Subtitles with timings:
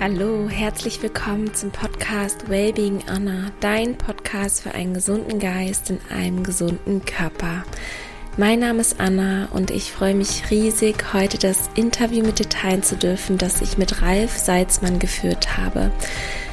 [0.00, 6.44] Hallo, herzlich willkommen zum Podcast Wellbeing Anna, dein Podcast für einen gesunden Geist in einem
[6.44, 7.64] gesunden Körper.
[8.36, 12.84] Mein Name ist Anna und ich freue mich riesig, heute das Interview mit dir teilen
[12.84, 15.90] zu dürfen, das ich mit Ralf Salzmann geführt habe.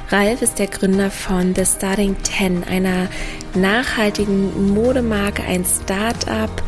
[0.10, 3.08] Ralf ist der Gründer von The Starting 10, einer
[3.54, 6.64] nachhaltigen Modemarke, ein Start-up,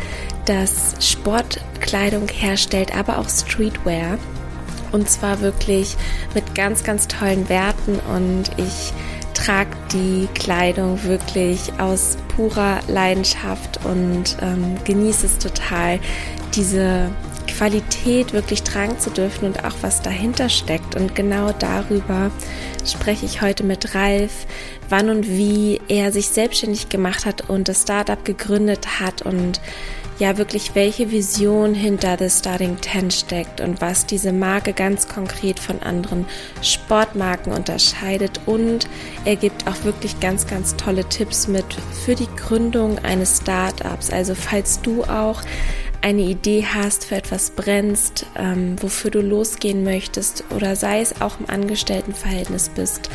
[0.45, 4.20] das Sportkleidung herstellt, aber auch Streetwear.
[4.91, 5.96] Und zwar wirklich
[6.34, 8.94] mit ganz, ganz tollen Werten und ich
[9.34, 16.00] trage die Kleidung wirklich aus purer Leidenschaft und ähm, genieße es total,
[16.55, 17.12] diese
[17.48, 20.96] Qualität wirklich tragen zu dürfen und auch was dahinter steckt.
[20.96, 22.32] Und genau darüber
[22.85, 24.46] spreche ich heute mit Ralf,
[24.90, 29.60] wann und wie er sich selbstständig gemacht hat und das Startup gegründet hat und
[30.20, 35.60] ja wirklich welche Vision hinter The Starting Ten steckt und was diese Marke ganz konkret
[35.60, 36.26] von anderen
[36.62, 38.88] Sportmarken unterscheidet und
[39.26, 41.65] er gibt auch wirklich ganz, ganz tolle Tipps mit
[42.05, 44.10] für die Gründung eines Startups.
[44.10, 45.41] Also falls du auch
[46.01, 51.40] eine Idee hast, für etwas brennst, ähm, wofür du losgehen möchtest oder sei es auch
[51.40, 53.10] im Angestelltenverhältnis bist,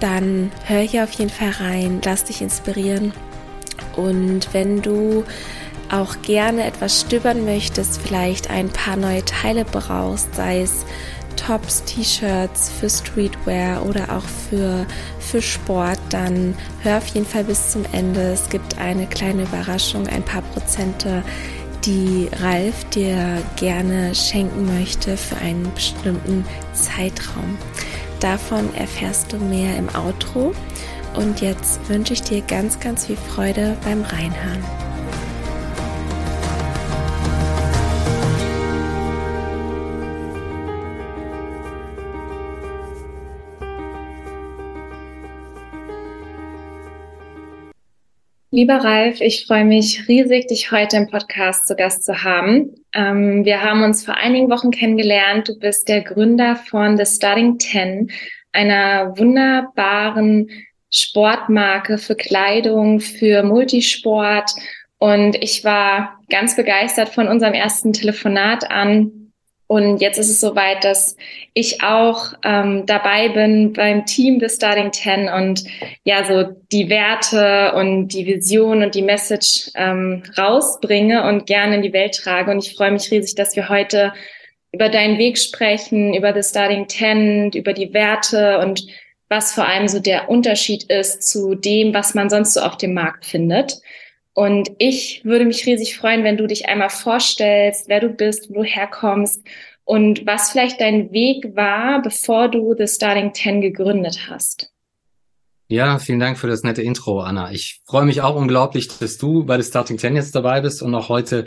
[0.00, 3.12] dann hör hier auf jeden Fall rein, lass dich inspirieren.
[3.96, 5.24] Und wenn du
[5.90, 10.84] auch gerne etwas stöbern möchtest, vielleicht ein paar neue Teile brauchst, sei es
[11.36, 14.86] Tops, T-Shirts für Streetwear oder auch für,
[15.18, 18.32] für Sport, dann hör auf jeden Fall bis zum Ende.
[18.32, 21.22] Es gibt eine kleine Überraschung, ein paar Prozente,
[21.84, 27.56] die Ralf dir gerne schenken möchte für einen bestimmten Zeitraum.
[28.20, 30.52] Davon erfährst du mehr im Outro.
[31.16, 34.89] Und jetzt wünsche ich dir ganz, ganz viel Freude beim Reinhören.
[48.52, 52.74] Lieber Ralf, ich freue mich riesig, dich heute im Podcast zu Gast zu haben.
[52.92, 55.48] Ähm, wir haben uns vor einigen Wochen kennengelernt.
[55.48, 58.10] Du bist der Gründer von The Starting Ten,
[58.50, 60.50] einer wunderbaren
[60.90, 64.50] Sportmarke für Kleidung, für Multisport.
[64.98, 69.19] Und ich war ganz begeistert von unserem ersten Telefonat an,
[69.70, 71.16] und jetzt ist es soweit, dass
[71.54, 75.62] ich auch ähm, dabei bin beim Team des Starting Ten und
[76.02, 81.82] ja, so die Werte und die Vision und die Message ähm, rausbringe und gerne in
[81.82, 82.50] die Welt trage.
[82.50, 84.12] Und ich freue mich riesig, dass wir heute
[84.72, 88.84] über deinen Weg sprechen, über The Starting Ten, über die Werte und
[89.28, 92.92] was vor allem so der Unterschied ist zu dem, was man sonst so auf dem
[92.92, 93.80] Markt findet.
[94.40, 98.54] Und ich würde mich riesig freuen, wenn du dich einmal vorstellst, wer du bist, wo
[98.54, 99.46] du herkommst
[99.84, 104.72] und was vielleicht dein Weg war, bevor du The Starting Ten gegründet hast.
[105.68, 107.52] Ja, vielen Dank für das nette Intro, Anna.
[107.52, 110.94] Ich freue mich auch unglaublich, dass du bei The Starting Ten jetzt dabei bist und
[110.94, 111.46] auch heute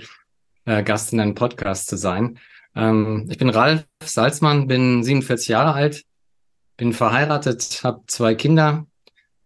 [0.65, 2.37] äh, Gast in deinem Podcast zu sein.
[2.75, 6.03] Ähm, ich bin Ralf Salzmann, bin 47 Jahre alt,
[6.77, 8.85] bin verheiratet, habe zwei Kinder,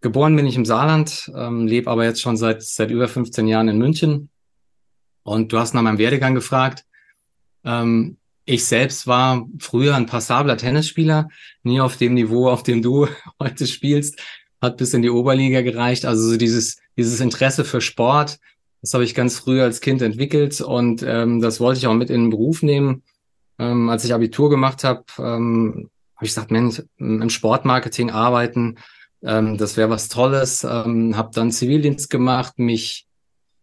[0.02, 3.68] Geboren bin ich im Saarland, ähm, lebe aber jetzt schon seit, seit über 15 Jahren
[3.68, 4.30] in München.
[5.24, 6.86] Und du hast nach meinem Werdegang gefragt.
[7.66, 11.28] Ähm, ich selbst war früher ein passabler Tennisspieler,
[11.64, 13.08] nie auf dem Niveau, auf dem du
[13.42, 14.22] heute spielst,
[14.62, 16.06] hat bis in die Oberliga gereicht.
[16.06, 18.40] Also so dieses, dieses Interesse für Sport,
[18.82, 22.10] das habe ich ganz früh als Kind entwickelt und ähm, das wollte ich auch mit
[22.10, 23.04] in den Beruf nehmen.
[23.60, 28.78] Ähm, als ich Abitur gemacht habe, ähm, habe ich gesagt, Mensch, im Sportmarketing arbeiten,
[29.24, 30.64] ähm, das wäre was Tolles.
[30.64, 33.08] Ähm, habe dann Zivildienst gemacht, mich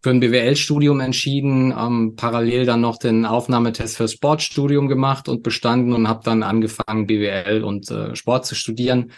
[0.03, 5.95] für ein BWL-Studium entschieden, ähm, parallel dann noch den Aufnahmetest fürs Sportstudium gemacht und bestanden
[5.95, 9.13] und habe dann angefangen, BWL und äh, Sport zu studieren.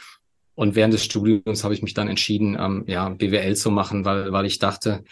[0.54, 4.32] Und während des Studiums habe ich mich dann entschieden, ähm, ja, BWL zu machen, weil,
[4.32, 5.02] weil ich dachte,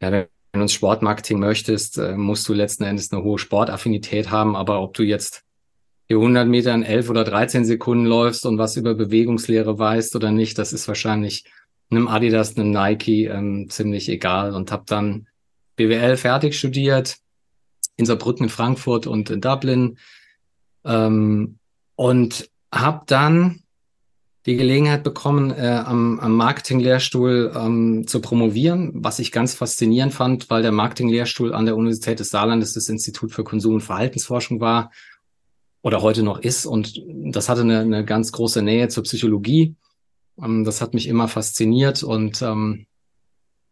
[0.00, 4.54] ja, wenn du ins Sportmarketing möchtest, äh, musst du letzten Endes eine hohe Sportaffinität haben.
[4.54, 5.42] Aber ob du jetzt
[6.08, 10.30] die 100 Meter in 11 oder 13 Sekunden läufst und was über Bewegungslehre weißt oder
[10.30, 11.44] nicht, das ist wahrscheinlich
[11.90, 14.54] einem Adidas, einem Nike ähm, ziemlich egal.
[14.54, 15.28] Und habe dann
[15.76, 17.18] BWL fertig studiert
[17.96, 19.98] in Saarbrücken, in Frankfurt und in Dublin.
[20.84, 21.58] Ähm,
[21.96, 23.62] und habe dann
[24.46, 30.50] die Gelegenheit bekommen, äh, am, am Marketing-Lehrstuhl ähm, zu promovieren, was ich ganz faszinierend fand,
[30.50, 34.92] weil der Marketing-Lehrstuhl an der Universität des Saarlandes das Institut für Konsum- und Verhaltensforschung war
[35.86, 36.66] oder heute noch ist.
[36.66, 39.76] Und das hatte eine, eine ganz große Nähe zur Psychologie.
[40.36, 42.02] Ähm, das hat mich immer fasziniert.
[42.02, 42.86] Und ähm,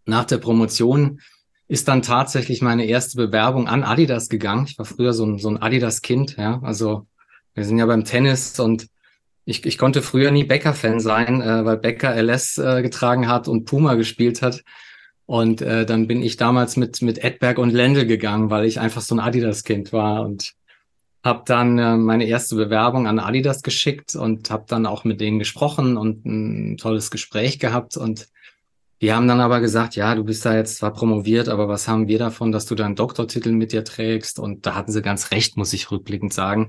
[0.07, 1.21] nach der Promotion
[1.67, 4.67] ist dann tatsächlich meine erste Bewerbung an Adidas gegangen.
[4.69, 6.61] Ich war früher so ein, so ein Adidas-Kind, ja.
[6.63, 7.09] Also
[7.53, 8.87] wir sind ja beim Tennis und
[9.45, 13.65] ich, ich konnte früher nie Becker-Fan sein, äh, weil Becker LS äh, getragen hat und
[13.65, 14.63] Puma gespielt hat.
[15.27, 19.01] Und äh, dann bin ich damals mit, mit Edberg und Lendl gegangen, weil ich einfach
[19.01, 20.55] so ein Adidas-Kind war und
[21.25, 25.39] habe dann äh, meine erste Bewerbung an Adidas geschickt und habe dann auch mit denen
[25.39, 27.97] gesprochen und ein tolles Gespräch gehabt.
[27.97, 28.29] Und
[29.01, 32.09] die haben dann aber gesagt, ja, du bist da jetzt zwar promoviert, aber was haben
[32.09, 34.39] wir davon, dass du deinen Doktortitel mit dir trägst?
[34.39, 36.69] Und da hatten sie ganz recht, muss ich rückblickend sagen.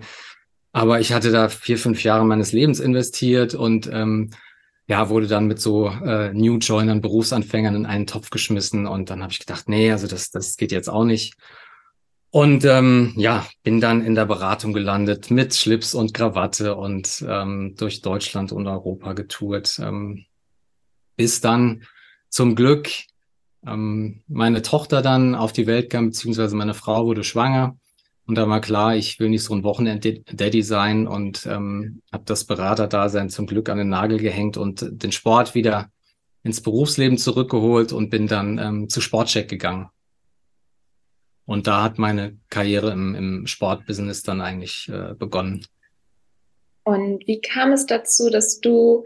[0.71, 4.31] Aber ich hatte da vier, fünf Jahre meines Lebens investiert und ähm,
[4.87, 8.87] ja, wurde dann mit so äh, New Joinern, Berufsanfängern in einen Topf geschmissen.
[8.87, 11.35] Und dann habe ich gedacht, nee, also das, das geht jetzt auch nicht.
[12.35, 17.75] Und ähm, ja, bin dann in der Beratung gelandet mit Schlips und Krawatte und ähm,
[17.77, 19.79] durch Deutschland und Europa getourt.
[19.81, 20.25] Ähm,
[21.15, 21.83] bis dann
[22.27, 22.89] zum Glück
[23.65, 27.77] ähm, meine Tochter dann auf die Welt kam, beziehungsweise meine Frau wurde schwanger.
[28.27, 32.43] Und da war klar, ich will nicht so ein Wochenend-Daddy sein und ähm, habe das
[32.43, 35.89] Beraterdasein zum Glück an den Nagel gehängt und den Sport wieder
[36.43, 39.87] ins Berufsleben zurückgeholt und bin dann ähm, zu Sportcheck gegangen.
[41.45, 45.65] Und da hat meine Karriere im, im Sportbusiness dann eigentlich äh, begonnen.
[46.83, 49.05] Und wie kam es dazu, dass du,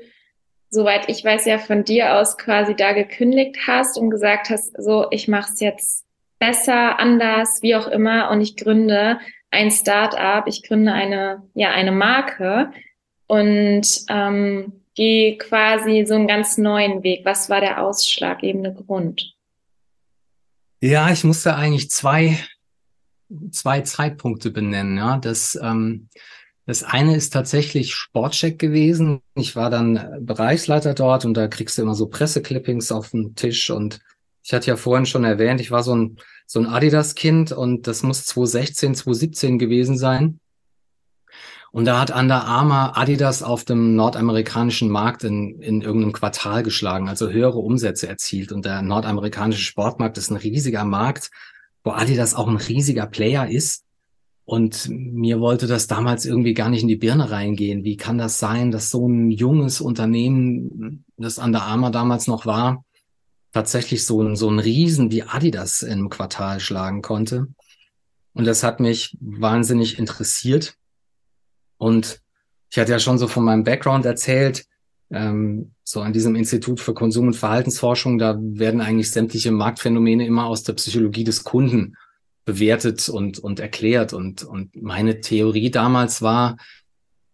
[0.69, 5.07] soweit ich weiß, ja von dir aus quasi da gekündigt hast und gesagt hast, so,
[5.11, 6.05] ich mache es jetzt
[6.39, 9.19] besser, anders, wie auch immer, und ich gründe
[9.51, 12.71] ein Start-up, ich gründe eine, ja, eine Marke
[13.27, 17.25] und ähm, gehe quasi so einen ganz neuen Weg.
[17.25, 19.33] Was war der ausschlaggebende Grund?
[20.81, 22.39] Ja, ich musste eigentlich zwei,
[23.51, 24.97] zwei Zeitpunkte benennen.
[24.97, 26.07] Ja, das, ähm,
[26.65, 29.21] das eine ist tatsächlich Sportcheck gewesen.
[29.35, 33.69] Ich war dann Bereichsleiter dort und da kriegst du immer so Presseclippings auf den Tisch
[33.69, 33.99] und
[34.41, 36.17] ich hatte ja vorhin schon erwähnt, ich war so ein,
[36.47, 40.39] so ein Adidas-Kind und das muss 2016, 2017 gewesen sein.
[41.71, 47.07] Und da hat Under Armour Adidas auf dem nordamerikanischen Markt in, in irgendeinem Quartal geschlagen,
[47.07, 48.51] also höhere Umsätze erzielt.
[48.51, 51.29] Und der nordamerikanische Sportmarkt ist ein riesiger Markt,
[51.83, 53.83] wo Adidas auch ein riesiger Player ist.
[54.45, 57.83] Und mir wollte das damals irgendwie gar nicht in die Birne reingehen.
[57.83, 62.83] Wie kann das sein, dass so ein junges Unternehmen, das Under Armour damals noch war,
[63.51, 67.47] tatsächlich so ein, so ein Riesen wie Adidas im Quartal schlagen konnte?
[68.33, 70.78] Und das hat mich wahnsinnig interessiert.
[71.79, 72.21] Und
[72.69, 74.65] ich hatte ja schon so von meinem Background erzählt,
[75.09, 80.45] ähm, so an diesem Institut für Konsum- und Verhaltensforschung, da werden eigentlich sämtliche Marktphänomene immer
[80.45, 81.95] aus der Psychologie des Kunden
[82.45, 84.13] bewertet und, und erklärt.
[84.13, 86.57] Und, und meine Theorie damals war,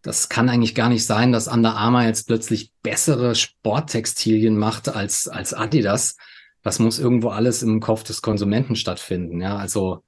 [0.02, 5.28] das kann eigentlich gar nicht sein, dass Under Armour jetzt plötzlich bessere Sporttextilien macht als,
[5.28, 6.16] als Adidas.
[6.62, 9.42] Das muss irgendwo alles im Kopf des Konsumenten stattfinden.
[9.42, 10.04] Ja, also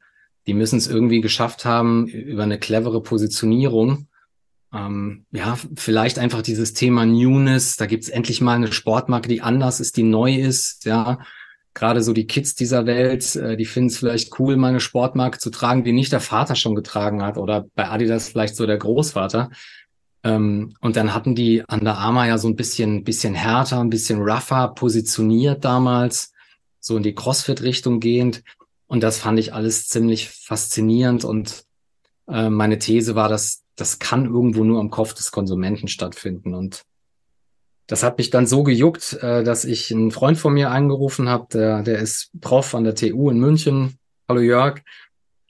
[0.46, 4.08] die müssen es irgendwie geschafft haben über eine clevere Positionierung
[4.74, 7.78] ähm, ja, vielleicht einfach dieses Thema Newness.
[7.78, 10.86] Da gibt's endlich mal eine Sportmarke, die anders ist, die neu ist.
[10.86, 11.20] Ja,
[11.74, 15.38] gerade so die Kids dieser Welt, äh, die finden es vielleicht cool, mal eine Sportmarke
[15.38, 18.78] zu tragen, die nicht der Vater schon getragen hat oder bei Adidas vielleicht so der
[18.78, 19.52] Großvater.
[20.24, 24.20] Ähm, und dann hatten die Under Armour ja so ein bisschen, bisschen härter, ein bisschen
[24.22, 26.34] rougher positioniert damals,
[26.80, 28.44] so in die Crossfit-Richtung gehend.
[28.88, 31.26] Und das fand ich alles ziemlich faszinierend.
[31.26, 31.66] Und
[32.28, 36.54] äh, meine These war, dass das kann irgendwo nur im Kopf des Konsumenten stattfinden.
[36.54, 36.84] Und
[37.86, 41.48] das hat mich dann so gejuckt, äh, dass ich einen Freund von mir angerufen habe,
[41.54, 43.98] der, der ist Prof an der TU in München.
[44.28, 44.82] Hallo Jörg.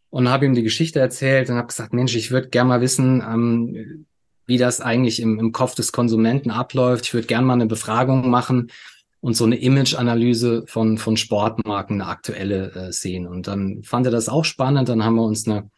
[0.09, 3.21] Und habe ihm die Geschichte erzählt und habe gesagt, Mensch, ich würde gerne mal wissen,
[3.21, 4.05] ähm,
[4.45, 7.05] wie das eigentlich im, im Kopf des Konsumenten abläuft.
[7.05, 8.71] Ich würde gerne mal eine Befragung machen
[9.19, 13.25] und so eine Image-Analyse von, von Sportmarken, eine aktuelle äh, sehen.
[13.25, 14.89] Und dann fand er das auch spannend.
[14.89, 15.69] Dann haben wir uns eine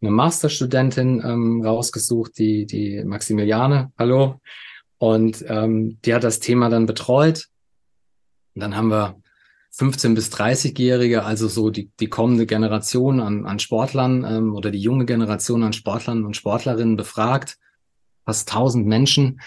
[0.00, 4.40] eine Masterstudentin ähm, rausgesucht, die, die Maximiliane, hallo.
[4.98, 7.46] Und ähm, die hat das Thema dann betreut.
[8.54, 9.20] Und dann haben wir
[9.76, 14.80] 15- bis 30-Jährige, also so die, die kommende Generation an, an Sportlern ähm, oder die
[14.80, 17.58] junge Generation an Sportlern und Sportlerinnen befragt,
[18.24, 19.40] fast 1000 Menschen.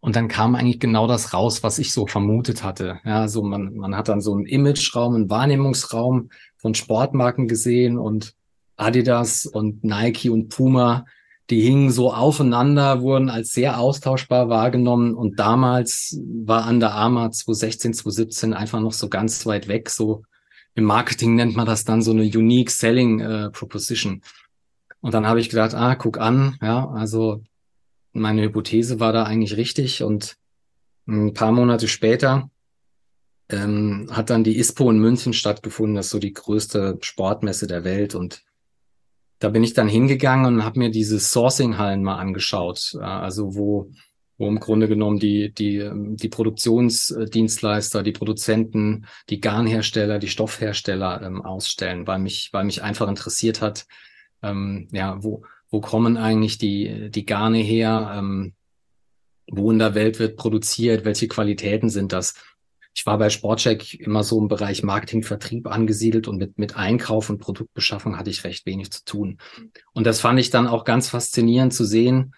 [0.00, 3.00] Und dann kam eigentlich genau das raus, was ich so vermutet hatte.
[3.04, 8.34] Ja, also man, man hat dann so einen Imageraum, einen Wahrnehmungsraum von Sportmarken gesehen und
[8.76, 11.04] Adidas und Nike und Puma,
[11.50, 15.14] die hingen so aufeinander, wurden als sehr austauschbar wahrgenommen.
[15.14, 19.90] Und damals war Under Armour 2016, 2017 einfach noch so ganz weit weg.
[19.90, 20.22] So
[20.74, 24.22] im Marketing nennt man das dann so eine Unique Selling äh, Proposition.
[25.00, 27.42] Und dann habe ich gedacht, ah, guck an, ja, also
[28.12, 30.02] meine Hypothese war da eigentlich richtig.
[30.02, 30.36] Und
[31.06, 32.50] ein paar Monate später
[33.50, 35.96] ähm, hat dann die ISPO in München stattgefunden.
[35.96, 38.14] Das ist so die größte Sportmesse der Welt.
[38.14, 38.42] Und
[39.38, 42.96] da bin ich dann hingegangen und habe mir diese Sourcing-Hallen mal angeschaut.
[43.00, 43.90] Also wo
[44.36, 51.42] wo im Grunde genommen die, die, die Produktionsdienstleister, die Produzenten, die Garnhersteller, die Stoffhersteller ähm,
[51.42, 53.86] ausstellen, weil mich, weil mich einfach interessiert hat,
[54.42, 58.54] ähm, ja, wo, wo kommen eigentlich die, die Garne her, ähm,
[59.50, 62.34] wo in der Welt wird produziert, welche Qualitäten sind das?
[62.94, 67.28] Ich war bei Sportcheck immer so im Bereich Marketing, Vertrieb angesiedelt und mit, mit Einkauf
[67.28, 69.38] und Produktbeschaffung hatte ich recht wenig zu tun.
[69.92, 72.34] Und das fand ich dann auch ganz faszinierend zu sehen,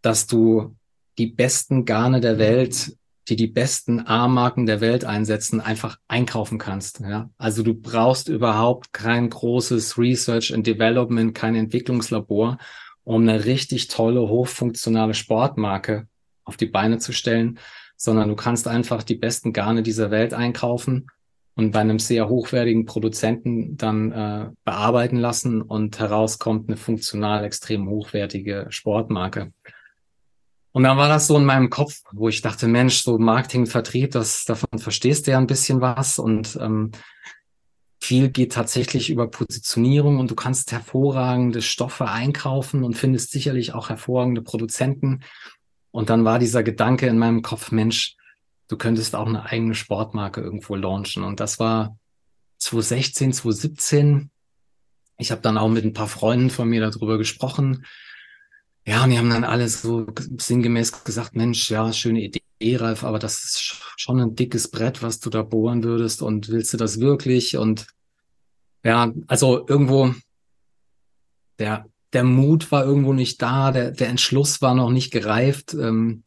[0.00, 0.76] dass du
[1.18, 2.96] die besten Garne der Welt,
[3.28, 7.00] die die besten A-Marken der Welt einsetzen, einfach einkaufen kannst.
[7.00, 7.30] Ja?
[7.36, 12.58] Also du brauchst überhaupt kein großes Research and Development, kein Entwicklungslabor,
[13.02, 16.06] um eine richtig tolle, hochfunktionale Sportmarke
[16.44, 17.58] auf die Beine zu stellen,
[18.00, 21.08] sondern du kannst einfach die besten Garne dieser Welt einkaufen
[21.54, 27.90] und bei einem sehr hochwertigen Produzenten dann äh, bearbeiten lassen und herauskommt eine funktional extrem
[27.90, 29.52] hochwertige Sportmarke.
[30.72, 34.12] Und dann war das so in meinem Kopf, wo ich dachte, Mensch, so Marketing, Vertrieb,
[34.12, 36.92] das, davon verstehst du ja ein bisschen was und ähm,
[38.00, 43.90] viel geht tatsächlich über Positionierung und du kannst hervorragende Stoffe einkaufen und findest sicherlich auch
[43.90, 45.20] hervorragende Produzenten.
[45.90, 48.16] Und dann war dieser Gedanke in meinem Kopf, Mensch,
[48.68, 51.24] du könntest auch eine eigene Sportmarke irgendwo launchen.
[51.24, 51.98] Und das war
[52.58, 54.30] 2016, 2017.
[55.18, 57.84] Ich habe dann auch mit ein paar Freunden von mir darüber gesprochen.
[58.86, 60.06] Ja, und die haben dann alle so
[60.38, 63.60] sinngemäß gesagt, Mensch, ja, schöne Idee, Ralf, aber das ist
[63.96, 67.56] schon ein dickes Brett, was du da bohren würdest und willst du das wirklich?
[67.56, 67.86] Und
[68.82, 70.14] ja, also irgendwo
[71.58, 75.74] der, der Mut war irgendwo nicht da, der, der Entschluss war noch nicht gereift.
[75.74, 76.24] Ähm,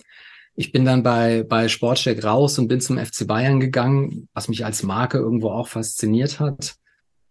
[0.55, 4.65] ich bin dann bei, bei Sportcheck raus und bin zum FC Bayern gegangen, was mich
[4.65, 6.75] als Marke irgendwo auch fasziniert hat.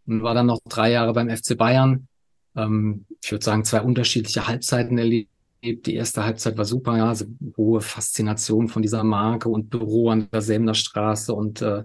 [0.07, 2.09] Und war dann noch drei Jahre beim FC Bayern
[2.57, 5.31] ähm, ich würde sagen, zwei unterschiedliche Halbzeiten erlebt.
[5.65, 10.29] Die erste Halbzeit war super, ja, also hohe Faszination von dieser Marke und Büro an
[10.33, 11.85] der Semner Straße und äh,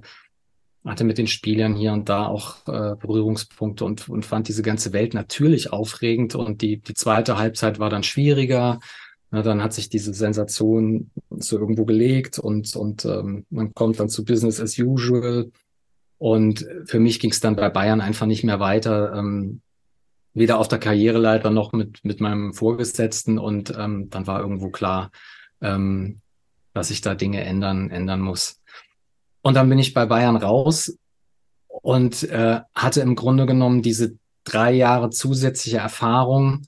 [0.88, 4.94] hatte mit den Spielern hier und da auch äh, Berührungspunkte und, und fand diese ganze
[4.94, 6.36] Welt natürlich aufregend.
[6.36, 8.80] Und die, die zweite Halbzeit war dann schwieriger.
[9.30, 14.10] Na, dann hat sich diese Sensation so irgendwo gelegt und, und ähm, man kommt dann
[14.10, 15.52] zu Business as usual.
[16.18, 19.14] Und für mich ging es dann bei Bayern einfach nicht mehr weiter.
[19.14, 19.62] Ähm,
[20.34, 23.38] weder auf der Karriereleiter noch mit, mit meinem Vorgesetzten.
[23.40, 25.12] Und ähm, dann war irgendwo klar,
[25.62, 26.22] ähm,
[26.74, 28.62] dass ich da Dinge ändern, ändern muss.
[29.42, 30.98] Und dann bin ich bei Bayern raus
[31.68, 36.64] und äh, hatte im Grunde genommen diese drei Jahre zusätzliche Erfahrung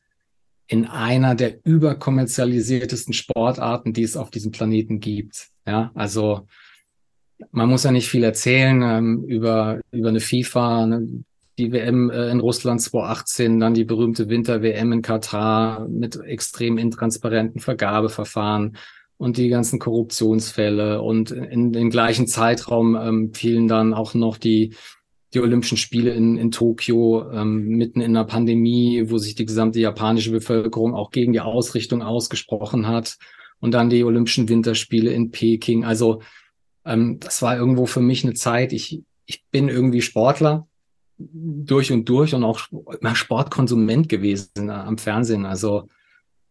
[0.68, 5.50] in einer der überkommerzialisiertesten Sportarten, die es auf diesem Planeten gibt.
[5.66, 6.48] Ja, also
[7.52, 11.24] man muss ja nicht viel erzählen ähm, über, über eine FIFA, eine
[11.60, 17.60] die WM äh, in Russland 2018, dann die berühmte Winter-WM in Katar mit extrem intransparenten
[17.60, 18.78] Vergabeverfahren
[19.20, 21.02] und die ganzen Korruptionsfälle.
[21.02, 24.76] Und in den gleichen Zeitraum ähm, fielen dann auch noch die,
[25.34, 29.82] die Olympischen Spiele in, in Tokio ähm, mitten in der Pandemie, wo sich die gesamte
[29.82, 33.18] japanische Bevölkerung auch gegen die Ausrichtung ausgesprochen hat.
[33.60, 35.84] Und dann die Olympischen Winterspiele in Peking.
[35.84, 36.22] Also
[36.86, 38.72] ähm, das war irgendwo für mich eine Zeit.
[38.72, 40.66] Ich, ich bin irgendwie Sportler
[41.18, 42.62] durch und durch und auch
[43.02, 45.46] immer Sportkonsument gewesen äh, am Fernsehen.
[45.46, 45.90] Also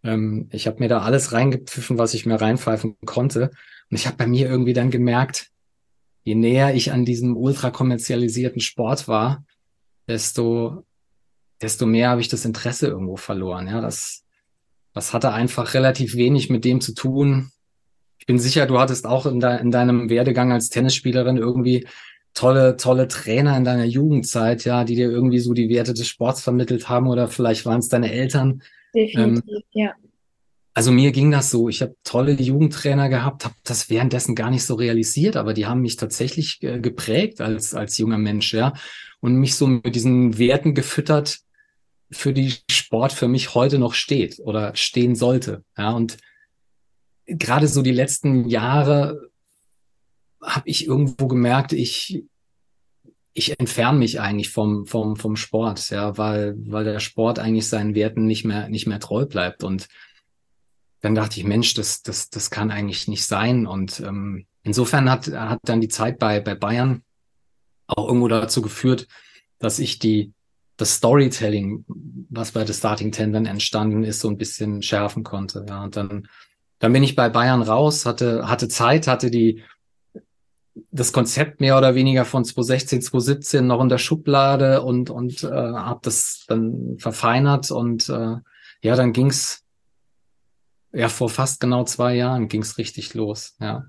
[0.03, 3.51] ähm, ich habe mir da alles reingepfiffen, was ich mir reinpfeifen konnte.
[3.91, 5.49] Und ich habe bei mir irgendwie dann gemerkt,
[6.23, 9.45] je näher ich an diesem ultra kommerzialisierten Sport war,
[10.07, 10.85] desto,
[11.63, 13.67] desto mehr habe ich das Interesse irgendwo verloren.
[13.69, 14.25] Ja, das,
[14.93, 17.51] das hatte einfach relativ wenig mit dem zu tun.
[18.19, 21.87] Ich bin sicher, du hattest auch in, de in deinem Werdegang als Tennisspielerin irgendwie
[22.35, 26.43] tolle, tolle Trainer in deiner Jugendzeit, ja, die dir irgendwie so die Werte des Sports
[26.43, 28.63] vermittelt haben oder vielleicht waren es deine Eltern.
[28.95, 29.95] Definitiv, ähm, ja.
[30.75, 31.69] Also mir ging das so.
[31.69, 35.81] Ich habe tolle Jugendtrainer gehabt, habe das währenddessen gar nicht so realisiert, aber die haben
[35.81, 38.75] mich tatsächlich äh, geprägt als als junger Mensch, ja,
[39.21, 41.41] und mich so mit diesen Werten gefüttert,
[42.11, 45.91] für die Sport für mich heute noch steht oder stehen sollte, ja.
[45.91, 46.19] Und
[47.27, 49.31] gerade so die letzten Jahre
[50.43, 52.25] habe ich irgendwo gemerkt, ich,
[53.39, 57.95] ich entferne mich eigentlich vom, vom, vom Sport, ja, weil, weil der Sport eigentlich seinen
[57.95, 59.63] Werten nicht mehr, nicht mehr treu bleibt.
[59.63, 59.89] Und
[61.01, 63.67] dann dachte ich, Mensch, das, das, das kann eigentlich nicht sein.
[63.67, 67.03] Und ähm, insofern hat, hat dann die Zeit bei, bei Bayern
[67.87, 69.07] auch irgendwo dazu geführt,
[69.61, 70.33] dass ich die,
[70.77, 71.85] das Storytelling,
[72.31, 75.65] was bei The Starting Ten dann entstanden ist, so ein bisschen schärfen konnte.
[75.69, 76.29] Ja, und dann,
[76.81, 79.63] dann bin ich bei Bayern raus, hatte, hatte Zeit, hatte die,
[80.91, 85.49] das Konzept mehr oder weniger von 2016, 2017 noch in der Schublade und, und äh,
[85.49, 88.37] habe das dann verfeinert und äh,
[88.83, 89.65] ja, dann ging's
[90.93, 93.85] ja, vor fast genau zwei Jahren ging es richtig los, ja.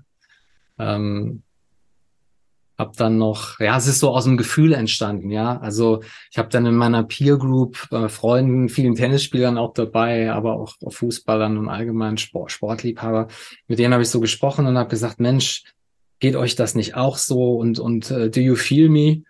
[0.78, 1.42] Ähm,
[2.78, 5.58] hab dann noch, ja, es ist so aus dem Gefühl entstanden, ja.
[5.58, 10.54] Also ich habe dann in meiner Peer Group äh, Freunden, vielen Tennisspielern auch dabei, aber
[10.54, 13.28] auch Fußballern und allgemein Sport, Sportliebhaber.
[13.66, 15.64] Mit denen habe ich so gesprochen und habe gesagt, Mensch,
[16.20, 19.22] geht euch das nicht auch so und und uh, do you feel me?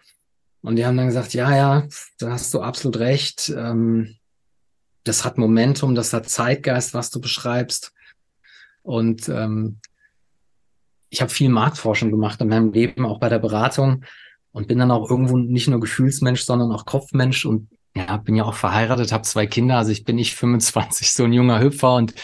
[0.63, 3.53] Und die haben dann gesagt, ja, ja, da hast du absolut recht.
[3.57, 4.17] Ähm,
[5.05, 7.95] das hat Momentum, das hat Zeitgeist, was du beschreibst.
[8.83, 9.79] Und ähm,
[11.09, 14.05] ich habe viel Marktforschung gemacht in meinem Leben, auch bei der Beratung
[14.53, 18.45] und bin dann auch irgendwo nicht nur Gefühlsmensch, sondern auch Kopfmensch und ja, bin ja
[18.45, 22.15] auch verheiratet, habe zwei Kinder, also ich bin nicht 25, so ein junger Hüpfer und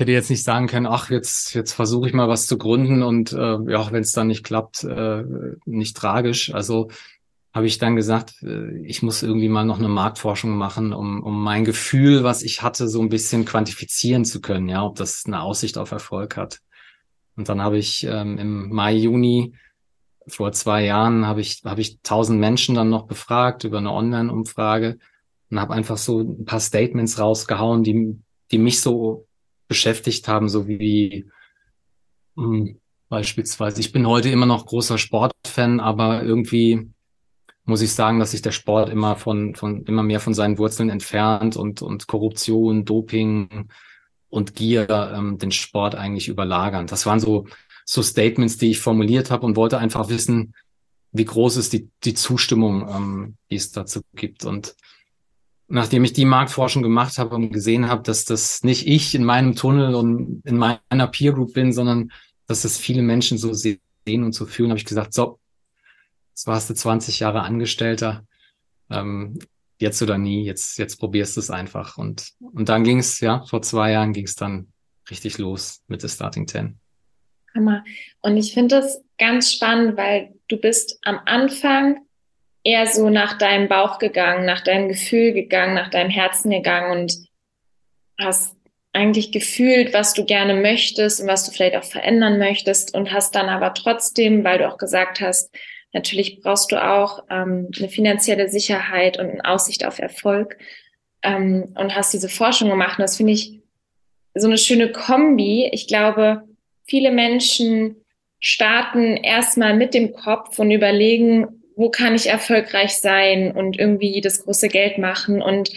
[0.00, 3.32] hätte jetzt nicht sagen können, ach, jetzt, jetzt versuche ich mal was zu gründen und
[3.32, 3.36] äh,
[3.70, 5.22] ja, wenn es dann nicht klappt, äh,
[5.66, 6.52] nicht tragisch.
[6.52, 6.90] Also
[7.52, 11.42] habe ich dann gesagt, äh, ich muss irgendwie mal noch eine Marktforschung machen, um, um
[11.42, 15.42] mein Gefühl, was ich hatte, so ein bisschen quantifizieren zu können, ja, ob das eine
[15.42, 16.60] Aussicht auf Erfolg hat.
[17.36, 19.54] Und dann habe ich ähm, im Mai, Juni
[20.26, 24.98] vor zwei Jahren habe ich habe ich tausend Menschen dann noch befragt über eine Online-Umfrage
[25.50, 28.16] und habe einfach so ein paar Statements rausgehauen, die
[28.50, 29.26] die mich so
[29.70, 31.30] beschäftigt haben, so wie
[32.34, 36.90] mh, hm, beispielsweise ich bin heute immer noch großer Sportfan, aber irgendwie
[37.64, 40.90] muss ich sagen, dass sich der Sport immer von, von immer mehr von seinen Wurzeln
[40.90, 43.68] entfernt und, und Korruption, Doping
[44.28, 46.88] und Gier ähm, den Sport eigentlich überlagern.
[46.88, 47.46] Das waren so,
[47.84, 50.52] so Statements, die ich formuliert habe und wollte einfach wissen,
[51.12, 54.44] wie groß ist die, die Zustimmung, ähm, die es dazu gibt.
[54.44, 54.74] Und
[55.70, 59.54] nachdem ich die Marktforschung gemacht habe und gesehen habe, dass das nicht ich in meinem
[59.54, 62.12] Tunnel und in meiner Peer Group bin, sondern
[62.46, 65.40] dass das viele Menschen so sehen und so fühlen, habe ich gesagt, so,
[66.40, 68.24] Jetzt warst du 20 Jahre Angestellter.
[68.88, 69.38] Ähm,
[69.78, 71.98] jetzt oder nie, jetzt, jetzt probierst du es einfach.
[71.98, 74.72] Und, und dann ging es, ja, vor zwei Jahren ging es dann
[75.10, 76.78] richtig los mit der Starting Ten.
[77.54, 77.84] Hammer.
[78.22, 82.06] Und ich finde das ganz spannend, weil du bist am Anfang
[82.64, 87.16] eher so nach deinem Bauch gegangen, nach deinem Gefühl gegangen, nach deinem Herzen gegangen und
[88.18, 88.56] hast
[88.92, 93.34] eigentlich gefühlt, was du gerne möchtest und was du vielleicht auch verändern möchtest und hast
[93.34, 95.54] dann aber trotzdem, weil du auch gesagt hast,
[95.92, 100.56] Natürlich brauchst du auch ähm, eine finanzielle Sicherheit und eine Aussicht auf Erfolg
[101.22, 102.98] ähm, und hast diese Forschung gemacht.
[102.98, 103.60] Und das finde ich
[104.34, 105.68] so eine schöne Kombi.
[105.72, 106.44] Ich glaube,
[106.86, 107.96] viele Menschen
[108.38, 114.44] starten erstmal mit dem Kopf und überlegen, wo kann ich erfolgreich sein und irgendwie das
[114.44, 115.70] große Geld machen und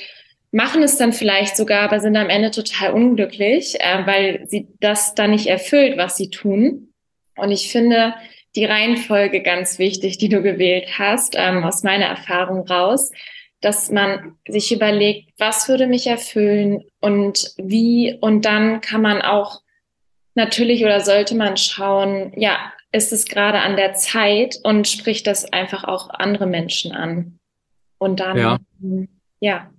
[0.52, 5.16] machen es dann vielleicht sogar, aber sind am Ende total unglücklich, äh, weil sie das
[5.16, 6.94] dann nicht erfüllt, was sie tun.
[7.36, 8.14] Und ich finde,
[8.56, 13.12] die Reihenfolge ganz wichtig, die du gewählt hast, ähm, aus meiner Erfahrung raus,
[13.62, 19.62] dass man sich überlegt, was würde mich erfüllen und wie, und dann kann man auch
[20.36, 25.52] natürlich oder sollte man schauen, ja, ist es gerade an der Zeit und spricht das
[25.52, 27.40] einfach auch andere Menschen an.
[27.98, 28.60] Und dann, ja.
[29.40, 29.72] ja.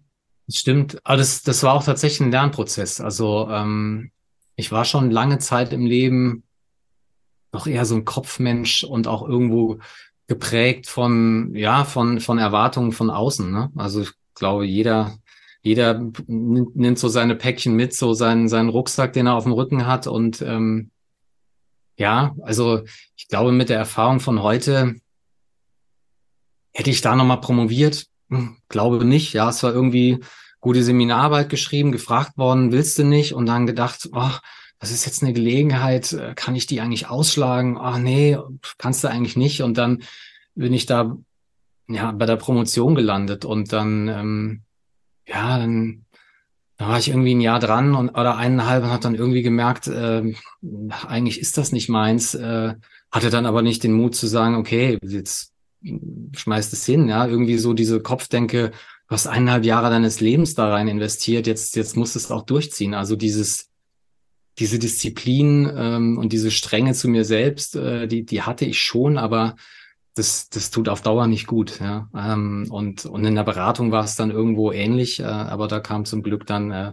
[0.47, 0.99] Das stimmt.
[1.05, 3.01] Aber das, das war auch tatsächlich ein Lernprozess.
[3.01, 4.11] Also ähm,
[4.57, 6.43] ich war schon lange Zeit im Leben
[7.53, 9.79] noch eher so ein Kopfmensch und auch irgendwo
[10.27, 13.49] geprägt von, ja, von, von Erwartungen von außen.
[13.49, 13.71] Ne?
[13.77, 15.17] Also ich glaube, jeder,
[15.63, 19.87] jeder nimmt so seine Päckchen mit, so seinen, seinen Rucksack, den er auf dem Rücken
[19.87, 20.09] hat.
[20.09, 20.91] Und ähm,
[21.97, 22.83] ja, also
[23.17, 24.97] ich glaube, mit der Erfahrung von heute
[26.73, 28.07] hätte ich da nochmal promoviert.
[28.31, 29.33] Hm, glaube nicht.
[29.33, 30.21] Ja, es war irgendwie
[30.61, 33.35] gute Seminararbeit geschrieben, gefragt worden, willst du nicht?
[33.35, 34.31] Und dann gedacht, oh,
[34.79, 37.79] das ist jetzt eine Gelegenheit, äh, kann ich die eigentlich ausschlagen?
[37.79, 38.39] Ach nee,
[38.77, 39.63] kannst du eigentlich nicht.
[39.63, 40.03] Und dann
[40.55, 41.17] bin ich da
[41.89, 44.63] ja bei der Promotion gelandet und dann ähm,
[45.27, 46.04] ja dann
[46.77, 49.87] da war ich irgendwie ein Jahr dran und oder eineinhalb und hat dann irgendwie gemerkt,
[49.87, 50.35] äh,
[51.07, 52.35] eigentlich ist das nicht meins.
[52.35, 52.75] Äh,
[53.11, 55.53] hatte dann aber nicht den Mut zu sagen, okay, jetzt
[56.35, 60.69] schmeißt es hin, ja, irgendwie so diese Kopfdenke, du hast eineinhalb Jahre deines Lebens da
[60.69, 62.95] rein investiert, jetzt jetzt musst du es auch durchziehen.
[62.95, 63.71] Also dieses
[64.59, 69.19] diese Disziplin ähm, und diese Strenge zu mir selbst, äh, die, die hatte ich schon,
[69.19, 69.57] aber
[70.15, 71.81] das, das tut auf Dauer nicht gut.
[71.81, 72.09] Ja?
[72.15, 76.05] Ähm, und, und in der Beratung war es dann irgendwo ähnlich, äh, aber da kam
[76.05, 76.93] zum Glück dann äh,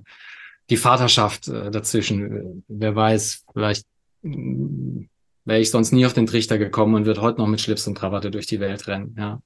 [0.70, 2.64] die Vaterschaft äh, dazwischen.
[2.68, 3.86] Wer weiß, vielleicht
[4.24, 5.08] äh,
[5.46, 7.98] wäre ich sonst nie auf den Trichter gekommen und wird heute noch mit Schlips und
[7.98, 9.16] Krawatte durch die Welt rennen.
[9.18, 9.42] Ja.